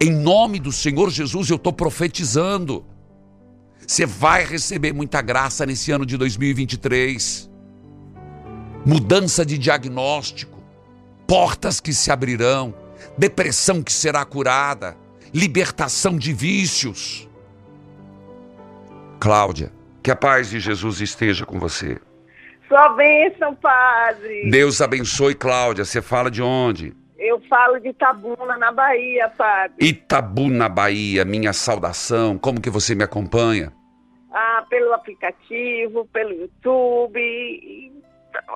[0.00, 2.84] Em nome do Senhor Jesus, eu estou profetizando.
[3.86, 7.50] Você vai receber muita graça nesse ano de 2023.
[8.86, 10.62] Mudança de diagnóstico,
[11.26, 12.74] portas que se abrirão,
[13.18, 14.96] depressão que será curada
[15.34, 17.28] libertação de vícios.
[19.20, 21.98] Cláudia, que a paz de Jesus esteja com você.
[22.68, 24.50] Sua bênção, padre.
[24.50, 25.84] Deus abençoe, Cláudia.
[25.84, 26.94] Você fala de onde?
[27.18, 29.76] Eu falo de Itabuna, na Bahia, padre.
[29.80, 32.38] Itabuna, Bahia, minha saudação.
[32.38, 33.72] Como que você me acompanha?
[34.32, 37.92] Ah, pelo aplicativo, pelo YouTube.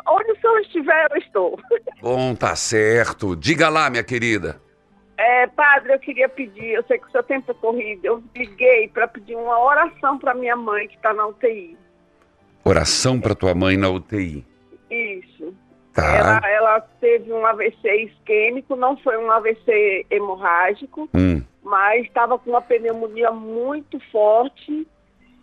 [0.08, 1.60] Onde o senhor estiver, eu estou.
[2.02, 3.36] Bom, tá certo.
[3.36, 4.60] Diga lá, minha querida.
[5.18, 8.86] É, padre, eu queria pedir, eu sei que o seu tempo é corrido, eu liguei
[8.86, 11.76] para pedir uma oração para minha mãe que está na UTI.
[12.64, 14.46] Oração para tua mãe na UTI.
[14.88, 15.52] Isso.
[15.92, 16.14] Tá.
[16.14, 21.42] Ela, ela, teve um AVC isquêmico, não foi um AVC hemorrágico, hum.
[21.64, 24.86] mas estava com uma pneumonia muito forte.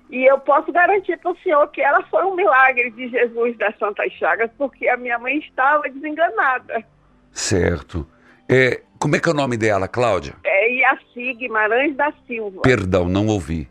[0.10, 3.78] E eu posso garantir para o senhor que ela foi um milagre de Jesus das
[3.78, 6.82] Santas Chagas, porque a minha mãe estava desenganada.
[7.34, 8.08] Certo.
[8.48, 10.34] É, como é que é o nome dela, Cláudia?
[10.44, 12.62] É Iaci Guimarães da Silva.
[12.62, 13.70] Perdão, não ouvi.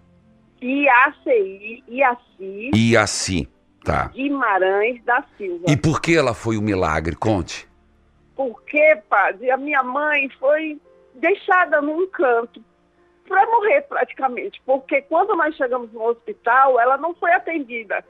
[0.63, 2.71] Iaci, Iaci.
[2.73, 3.49] Iaci,
[3.85, 4.13] tá.
[4.15, 5.65] Guimarães da Silva.
[5.67, 7.17] E por que ela foi um milagre?
[7.17, 7.69] Conte.
[8.37, 10.81] Porque, padre, a minha mãe foi
[11.17, 12.63] deixada num canto
[13.27, 18.05] para morrer praticamente, porque quando nós chegamos no hospital, ela não foi atendida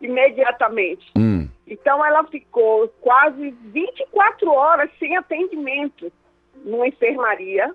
[0.00, 1.12] imediatamente.
[1.16, 1.48] Hum.
[1.64, 6.10] Então ela ficou quase 24 horas sem atendimento
[6.66, 7.72] numa enfermaria.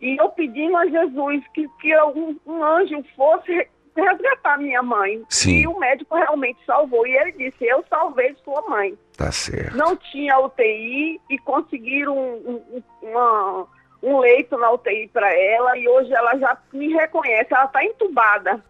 [0.00, 5.22] E eu pedindo a Jesus que, que um, um anjo fosse resgatar minha mãe.
[5.28, 5.60] Sim.
[5.60, 7.06] E o médico realmente salvou.
[7.06, 8.98] E ele disse: Eu salvei sua mãe.
[9.16, 9.76] Tá certo.
[9.76, 13.66] Não tinha UTI e conseguiram um, um, uma-
[14.02, 15.78] um leito na UTI para ela.
[15.78, 17.54] E hoje ela já me reconhece.
[17.54, 18.62] Ela está entubada.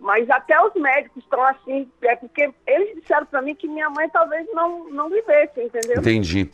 [0.00, 4.06] Mas até os médicos estão assim, é porque eles disseram para mim que minha mãe
[4.10, 6.00] talvez não, não vivesse, entendeu?
[6.00, 6.50] Entendi.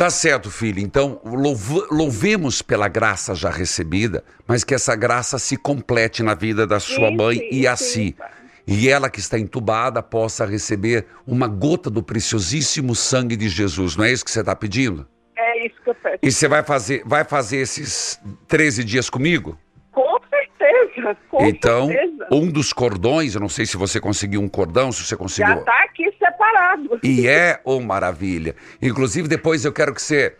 [0.00, 0.80] Tá certo, filho.
[0.80, 1.20] Então,
[1.90, 7.10] louvemos pela graça já recebida, mas que essa graça se complete na vida da sua
[7.10, 8.16] Sim, mãe sim, e a si.
[8.66, 13.94] E ela que está entubada possa receber uma gota do preciosíssimo sangue de Jesus.
[13.94, 15.06] Não é isso que você está pedindo?
[15.36, 16.18] É isso que eu peço.
[16.22, 19.58] E você vai fazer, vai fazer esses 13 dias comigo?
[20.94, 22.26] Certeza, com então, certeza.
[22.32, 25.58] um dos cordões, eu não sei se você conseguiu um cordão, se você Já conseguiu.
[25.58, 26.98] está aqui separado.
[27.02, 28.54] E é, oh maravilha.
[28.80, 30.34] Inclusive, depois eu quero que você,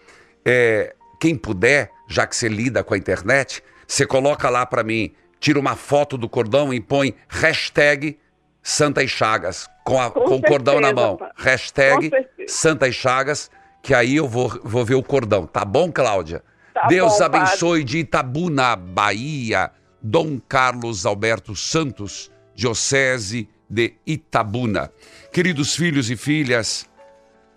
[0.45, 5.13] é, quem puder, já que você lida com a internet, você coloca lá pra mim,
[5.39, 8.19] tira uma foto do cordão e põe hashtag
[8.63, 11.17] Santa e Chagas, com, a- Com com o cordão na certeza, mão.
[11.17, 11.31] pai.
[11.37, 12.53] Hashtag certeza.
[12.53, 13.51] Santa e Chagas,
[13.83, 15.47] que aí eu vou, vou ver o cordão.
[15.47, 16.43] Tá bom, Cláudia?
[16.75, 19.71] Tá Deus bom, abençoe de Itabuna, Bahia,
[20.03, 24.91] Dom Carlos Alberto Santos, Diocese de Itabuna.
[25.33, 26.87] Queridos filhos e filhas,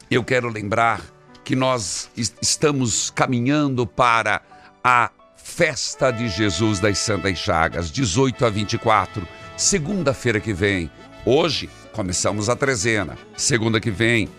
[0.10, 1.02] eu quero lembrar
[1.44, 4.41] que nós es- estamos caminhando para
[4.84, 9.28] a Festa de Jesus das Santas Chagas, 18 a 24,
[9.58, 10.89] segunda-feira que vem.
[11.26, 14.30] Hoje começamos a trezena, segunda que vem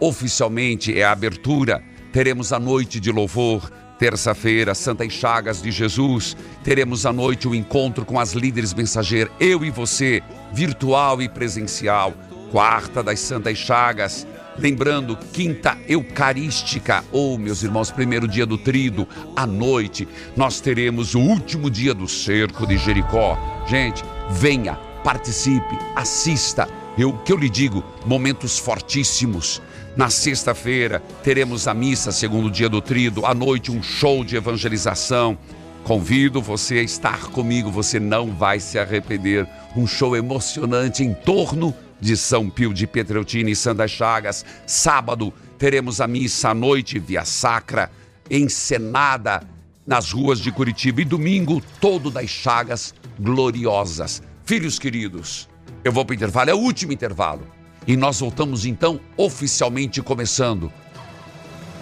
[0.00, 1.84] oficialmente é a abertura.
[2.12, 3.70] Teremos a noite de louvor.
[4.00, 6.34] Terça-feira, Santas Chagas de Jesus.
[6.64, 10.22] Teremos à noite o encontro com as líderes mensageiras, eu e você,
[10.54, 12.14] virtual e presencial.
[12.50, 14.26] Quarta das Santas Chagas.
[14.58, 21.20] Lembrando, quinta eucarística, ou meus irmãos, primeiro dia do trido, à noite, nós teremos o
[21.20, 23.38] último dia do cerco de Jericó.
[23.68, 26.66] Gente, venha, participe, assista.
[26.96, 29.60] Eu que eu lhe digo, momentos fortíssimos.
[29.96, 35.36] Na sexta-feira teremos a missa, segundo dia do trido, à noite um show de evangelização.
[35.82, 39.48] Convido você a estar comigo, você não vai se arrepender.
[39.76, 44.44] Um show emocionante em torno de São Pio de Pietreutina e Santa Chagas.
[44.66, 47.90] Sábado teremos a missa à noite via sacra,
[48.30, 49.42] encenada
[49.84, 51.00] nas ruas de Curitiba.
[51.00, 54.22] E domingo, todo das Chagas gloriosas.
[54.44, 55.48] Filhos queridos,
[55.82, 57.59] eu vou para o intervalo, é o último intervalo.
[57.86, 60.72] E nós voltamos então, oficialmente começando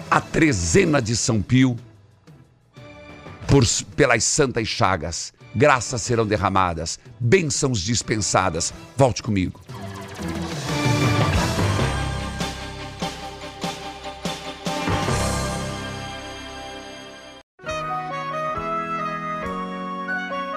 [0.09, 1.77] a trezena de São Pio
[3.47, 3.63] por,
[3.95, 5.33] pelas Santas Chagas.
[5.55, 8.73] Graças serão derramadas, bênçãos dispensadas.
[8.95, 9.59] Volte comigo.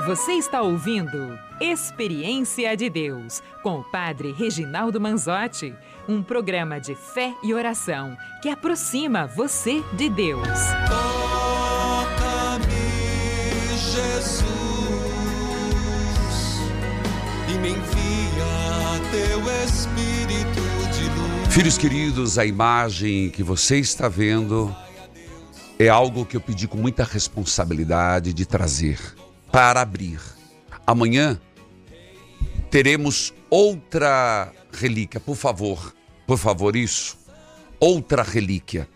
[0.06, 5.72] Você está ouvindo Experiência de Deus com o Padre Reginaldo Manzotti,
[6.08, 10.48] um programa de fé e oração que aproxima você de Deus.
[10.88, 12.66] Toca-me,
[13.78, 14.42] Jesus,
[17.48, 20.62] e me envia teu Espírito
[20.96, 21.54] de luz.
[21.54, 24.74] Filhos queridos, a imagem que você está vendo
[25.78, 28.98] é algo que eu pedi com muita responsabilidade de trazer
[29.52, 30.18] para abrir.
[30.86, 31.38] Amanhã
[32.70, 35.94] teremos outra relíquia, por favor,
[36.26, 37.18] por favor, isso.
[37.78, 38.88] Outra relíquia.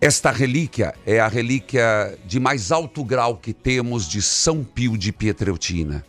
[0.00, 5.12] Esta relíquia é a relíquia de mais alto grau que temos de São Pio de
[5.12, 6.02] Pietreutina.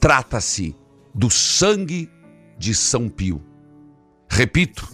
[0.00, 0.74] Trata-se
[1.14, 2.10] do sangue
[2.58, 3.40] de São Pio.
[4.28, 4.88] Repito,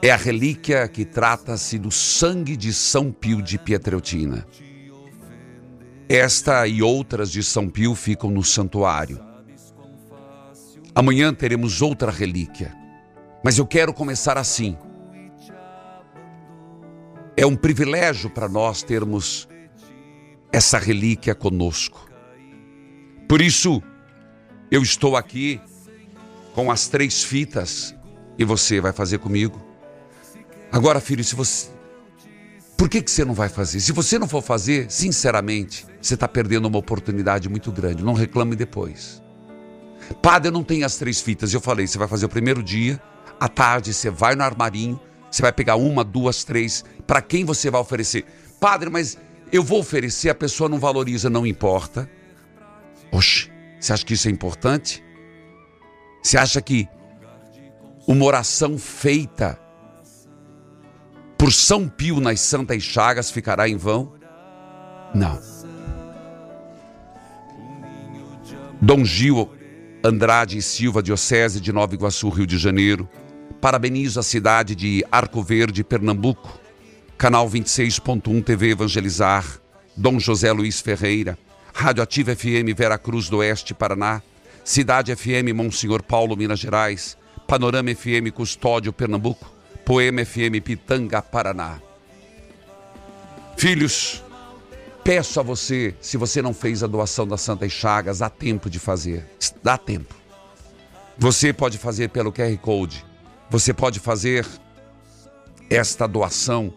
[0.00, 4.46] é a relíquia que trata-se do sangue de São Pio de Pietreutina.
[6.08, 9.20] Esta e outras de São Pio ficam no santuário.
[10.94, 12.74] Amanhã teremos outra relíquia,
[13.42, 14.76] mas eu quero começar assim.
[17.34, 19.48] É um privilégio para nós termos
[20.52, 22.10] essa relíquia conosco.
[23.26, 23.82] Por isso,
[24.70, 25.58] eu estou aqui
[26.54, 27.94] com as três fitas
[28.36, 29.58] e você vai fazer comigo.
[30.70, 31.71] Agora, filho, se você.
[32.82, 33.78] Por que, que você não vai fazer?
[33.78, 38.02] Se você não for fazer, sinceramente, você está perdendo uma oportunidade muito grande.
[38.02, 39.22] Não reclame depois.
[40.20, 41.54] Padre, eu não tenho as três fitas.
[41.54, 43.00] Eu falei, você vai fazer o primeiro dia,
[43.38, 46.84] à tarde você vai no armarinho, você vai pegar uma, duas, três.
[47.06, 48.24] Para quem você vai oferecer?
[48.58, 49.16] Padre, mas
[49.52, 52.10] eu vou oferecer, a pessoa não valoriza, não importa.
[53.12, 55.04] Oxe, você acha que isso é importante?
[56.20, 56.88] Você acha que
[58.08, 59.61] uma oração feita
[61.42, 64.12] por São Pio nas Santas Chagas ficará em vão?
[65.12, 65.40] Não.
[68.80, 69.50] Dom Gil
[70.04, 73.08] Andrade e Silva, Diocese de Nova Iguaçu, Rio de Janeiro.
[73.60, 76.60] Parabenizo a cidade de Arco Verde, Pernambuco.
[77.18, 79.44] Canal 26.1 TV Evangelizar.
[79.96, 81.36] Dom José Luiz Ferreira.
[81.74, 84.22] Rádio Ativa FM Vera Cruz do Oeste, Paraná.
[84.64, 87.18] Cidade FM Monsenhor Paulo, Minas Gerais.
[87.48, 89.61] Panorama FM Custódio, Pernambuco.
[89.92, 91.78] Poema FM Pitanga, Paraná.
[93.58, 94.24] Filhos,
[95.04, 98.78] peço a você, se você não fez a doação das Santas Chagas, há tempo de
[98.78, 99.26] fazer.
[99.62, 100.14] Dá tempo.
[101.18, 103.04] Você pode fazer pelo QR Code.
[103.50, 104.46] Você pode fazer
[105.68, 106.72] esta doação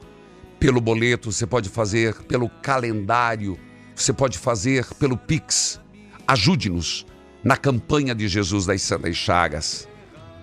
[0.59, 3.57] pelo boleto, você pode fazer pelo calendário,
[3.95, 5.79] você pode fazer pelo Pix.
[6.27, 7.05] Ajude-nos
[7.41, 9.87] na campanha de Jesus das Santas Chagas.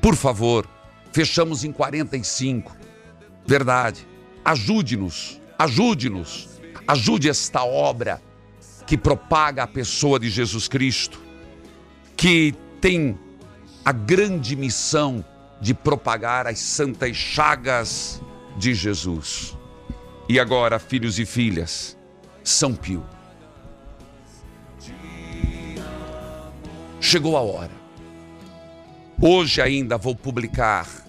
[0.01, 0.67] Por favor,
[1.13, 2.77] fechamos em 45.
[3.47, 4.07] Verdade.
[4.45, 6.49] Ajude-nos, ajude-nos,
[6.87, 8.21] ajude esta obra
[8.87, 11.21] que propaga a pessoa de Jesus Cristo,
[12.17, 13.17] que tem
[13.85, 15.25] a grande missão
[15.61, 18.21] de propagar as santas chagas
[18.59, 19.57] de Jesus.
[20.29, 21.97] E agora, filhos e filhas,
[22.43, 23.05] São Pio.
[27.01, 27.71] Chegou a hora.
[29.21, 31.02] Hoje ainda vou publicar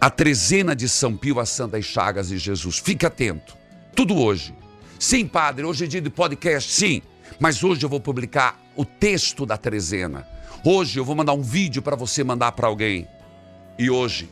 [0.00, 2.78] a trezena de São Pio, as Santas Chagas de Jesus.
[2.78, 3.56] Fique atento.
[3.94, 4.54] Tudo hoje.
[4.98, 7.02] Sim, padre, hoje é dia de podcast, sim.
[7.38, 10.26] Mas hoje eu vou publicar o texto da trezena.
[10.64, 13.06] Hoje eu vou mandar um vídeo para você mandar para alguém.
[13.78, 14.30] E hoje,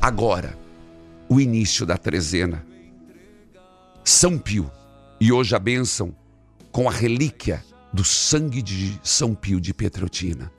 [0.00, 0.56] agora,
[1.28, 2.64] o início da trezena.
[4.04, 4.70] São Pio.
[5.20, 6.14] E hoje a bênção
[6.70, 10.50] com a relíquia do sangue de São Pio de Petrotina.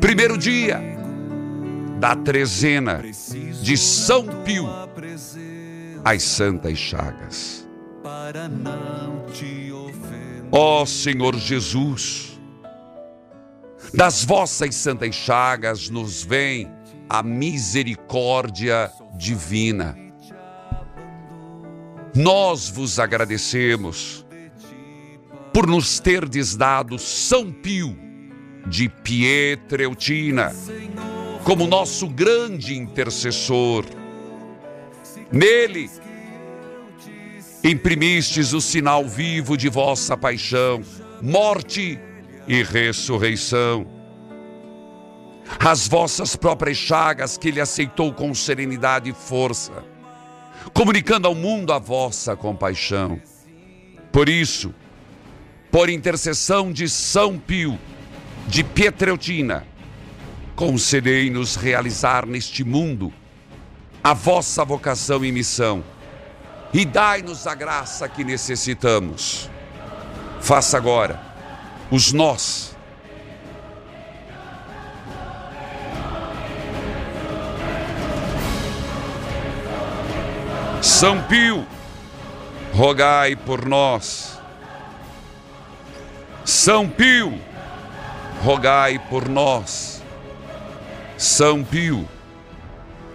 [0.00, 0.80] Primeiro dia
[1.98, 3.02] da trezena
[3.62, 4.66] de São Pio,
[6.04, 7.68] as Santas Chagas.
[10.52, 12.38] Ó Senhor Jesus,
[13.92, 16.70] das vossas santas chagas nos vem
[17.08, 19.96] a misericórdia divina.
[22.14, 24.24] Nós vos agradecemos
[25.52, 28.07] por nos terdes dado São Pio
[28.66, 30.52] de Pietreutina
[31.48, 33.86] como nosso grande intercessor.
[35.32, 35.90] Nele
[37.64, 40.82] imprimistes o sinal vivo de vossa paixão,
[41.22, 41.98] morte
[42.46, 43.86] e ressurreição.
[45.58, 49.72] As vossas próprias chagas que ele aceitou com serenidade e força,
[50.74, 53.18] comunicando ao mundo a vossa compaixão.
[54.12, 54.74] Por isso,
[55.70, 57.78] por intercessão de São Pio,
[58.48, 59.66] de Pietreutina,
[60.56, 63.12] concedei-nos realizar neste mundo
[64.02, 65.84] a vossa vocação e missão
[66.72, 69.50] e dai-nos a graça que necessitamos.
[70.40, 71.20] Faça agora
[71.90, 72.74] os nós.
[80.80, 81.66] São Pio,
[82.72, 84.40] rogai por nós.
[86.46, 87.38] São Pio,
[88.42, 90.02] rogai por nós.
[91.16, 92.08] São Pio,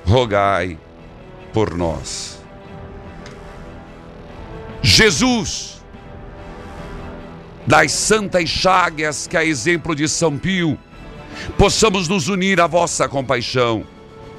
[0.05, 0.77] rogai
[1.53, 2.41] por nós.
[4.81, 5.81] Jesus,
[7.65, 10.77] das santas chagas que a exemplo de São Pio,
[11.57, 13.85] possamos nos unir à vossa compaixão,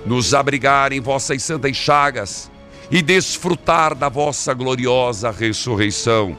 [0.05, 2.51] nos abrigar em vossas santas chagas
[2.91, 6.37] e desfrutar da vossa gloriosa ressurreição.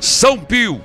[0.00, 0.82] São Pio,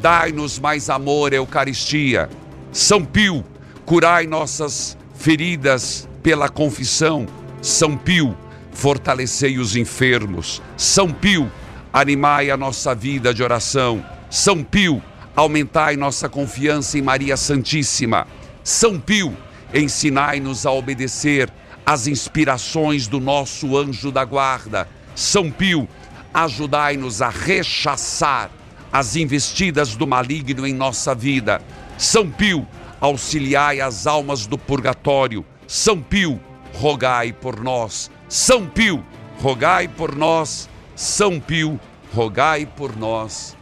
[0.00, 2.28] dai-nos mais amor Eucaristia.
[2.72, 3.44] São Pio,
[3.84, 7.26] curai nossas feridas pela confissão.
[7.60, 8.36] São Pio,
[8.72, 10.62] fortalecei os enfermos.
[10.76, 11.50] São Pio,
[11.92, 14.04] animai a nossa vida de oração.
[14.30, 15.02] São Pio,
[15.34, 18.26] aumentai nossa confiança em Maria Santíssima.
[18.62, 19.36] São Pio,
[19.74, 21.50] ensinai-nos a obedecer
[21.84, 24.86] às inspirações do nosso anjo da guarda.
[25.14, 25.88] São Pio,
[26.32, 28.50] ajudai-nos a rechaçar
[28.92, 31.62] as investidas do maligno em nossa vida.
[31.96, 32.66] São Pio,
[33.00, 35.44] auxiliai as almas do purgatório.
[35.66, 36.40] São Pio,
[36.74, 38.10] rogai por nós.
[38.28, 39.04] São Pio,
[39.40, 40.68] rogai por nós.
[40.96, 41.78] São Pio,
[42.12, 43.56] rogai por nós.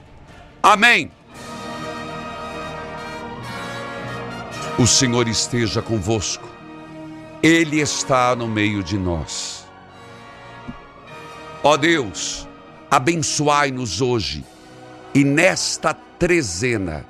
[0.63, 1.11] Amém.
[4.79, 6.49] O Senhor esteja convosco.
[7.43, 9.67] Ele está no meio de nós.
[11.63, 12.49] Ó Deus,
[12.91, 14.45] abençoai-nos hoje
[15.19, 17.05] e nesta trezena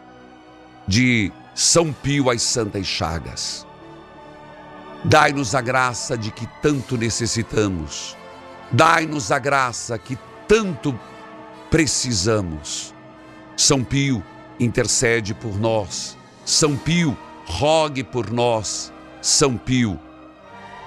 [0.86, 3.66] de São Pio às Santas Chagas.
[5.04, 8.16] Dai-nos a graça de que tanto necessitamos.
[8.72, 10.98] Dai-nos a graça que tanto
[11.70, 12.94] precisamos.
[13.54, 14.24] São Pio,
[14.58, 16.16] intercede por nós.
[16.46, 18.90] São Pio, rogue por nós.
[19.20, 20.00] São Pio,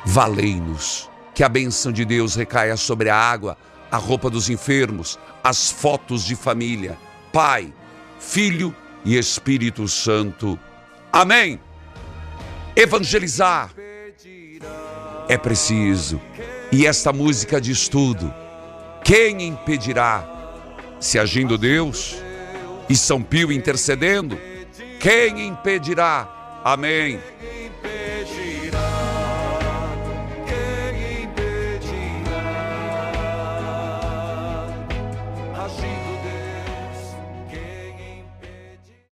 [0.03, 1.07] valei-nos.
[1.35, 3.55] Que a bênção de Deus recaia sobre a água,
[3.91, 6.97] a roupa dos enfermos, as fotos de família.
[7.31, 7.73] Pai,
[8.19, 8.75] Filho
[9.05, 10.59] e Espírito Santo.
[11.11, 11.59] Amém.
[12.75, 13.71] Evangelizar
[15.27, 16.21] é preciso.
[16.71, 18.33] E esta música diz tudo.
[19.03, 20.27] Quem impedirá?
[20.99, 22.17] Se agindo Deus
[22.87, 24.37] e São Pio intercedendo,
[24.99, 26.61] quem impedirá?
[26.63, 27.19] Amém.